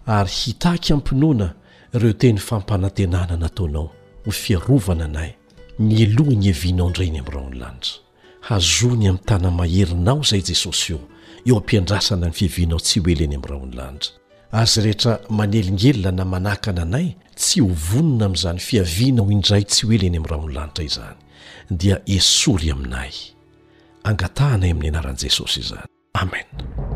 [0.06, 1.46] ary hitaky amimpinoana
[1.94, 3.90] ireo teny fampanantenana na ataonao
[4.24, 5.30] ho fiarovana anay
[5.78, 7.98] ny aloha ny hevinao ndreny amin'nraha on lanidra
[8.40, 11.00] hazony amin'ny tana maherinao izay jesosy eo
[11.46, 14.16] eo ampiandrasana ny fievinao tsy hoeliany amin'nraha ony lanidra
[14.52, 17.08] azy rehetra manelingelona na manakana anay
[17.38, 21.18] tsy hovonona ami'izany fiaviana ho indray tsy ho ely any amin'raha o nolanitra izany
[21.82, 23.12] dia esory aminay
[24.10, 25.86] angatahnay amin'ny anaran'i jesosy izany
[26.22, 26.87] amen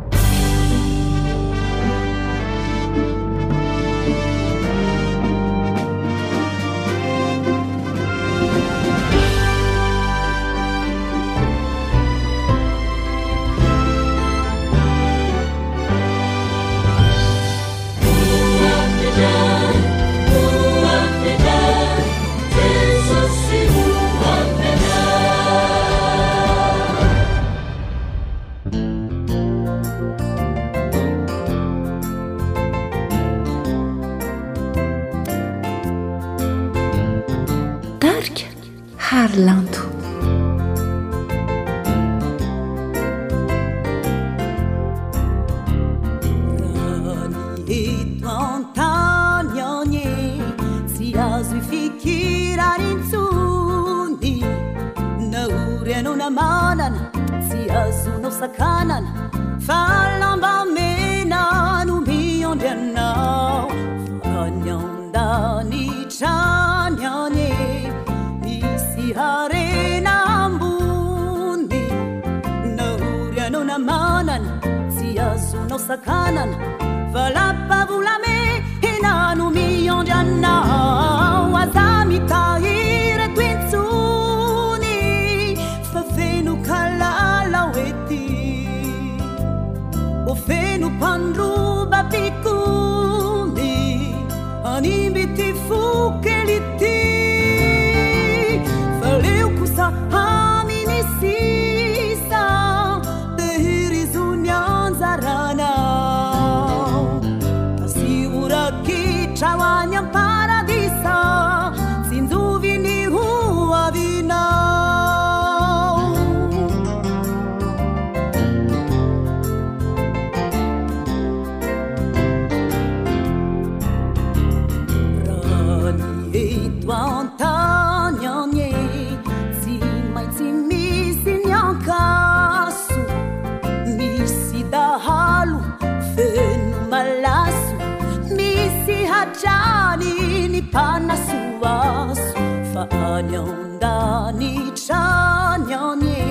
[143.31, 144.51] nyaondany
[144.87, 146.25] tranyanye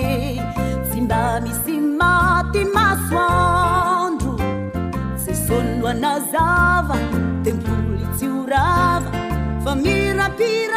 [0.89, 4.33] tsy mba misy maty masoandro
[5.23, 6.97] sesonynoana zava
[7.43, 9.09] temboly tsy o rava
[9.63, 10.76] fa mirapira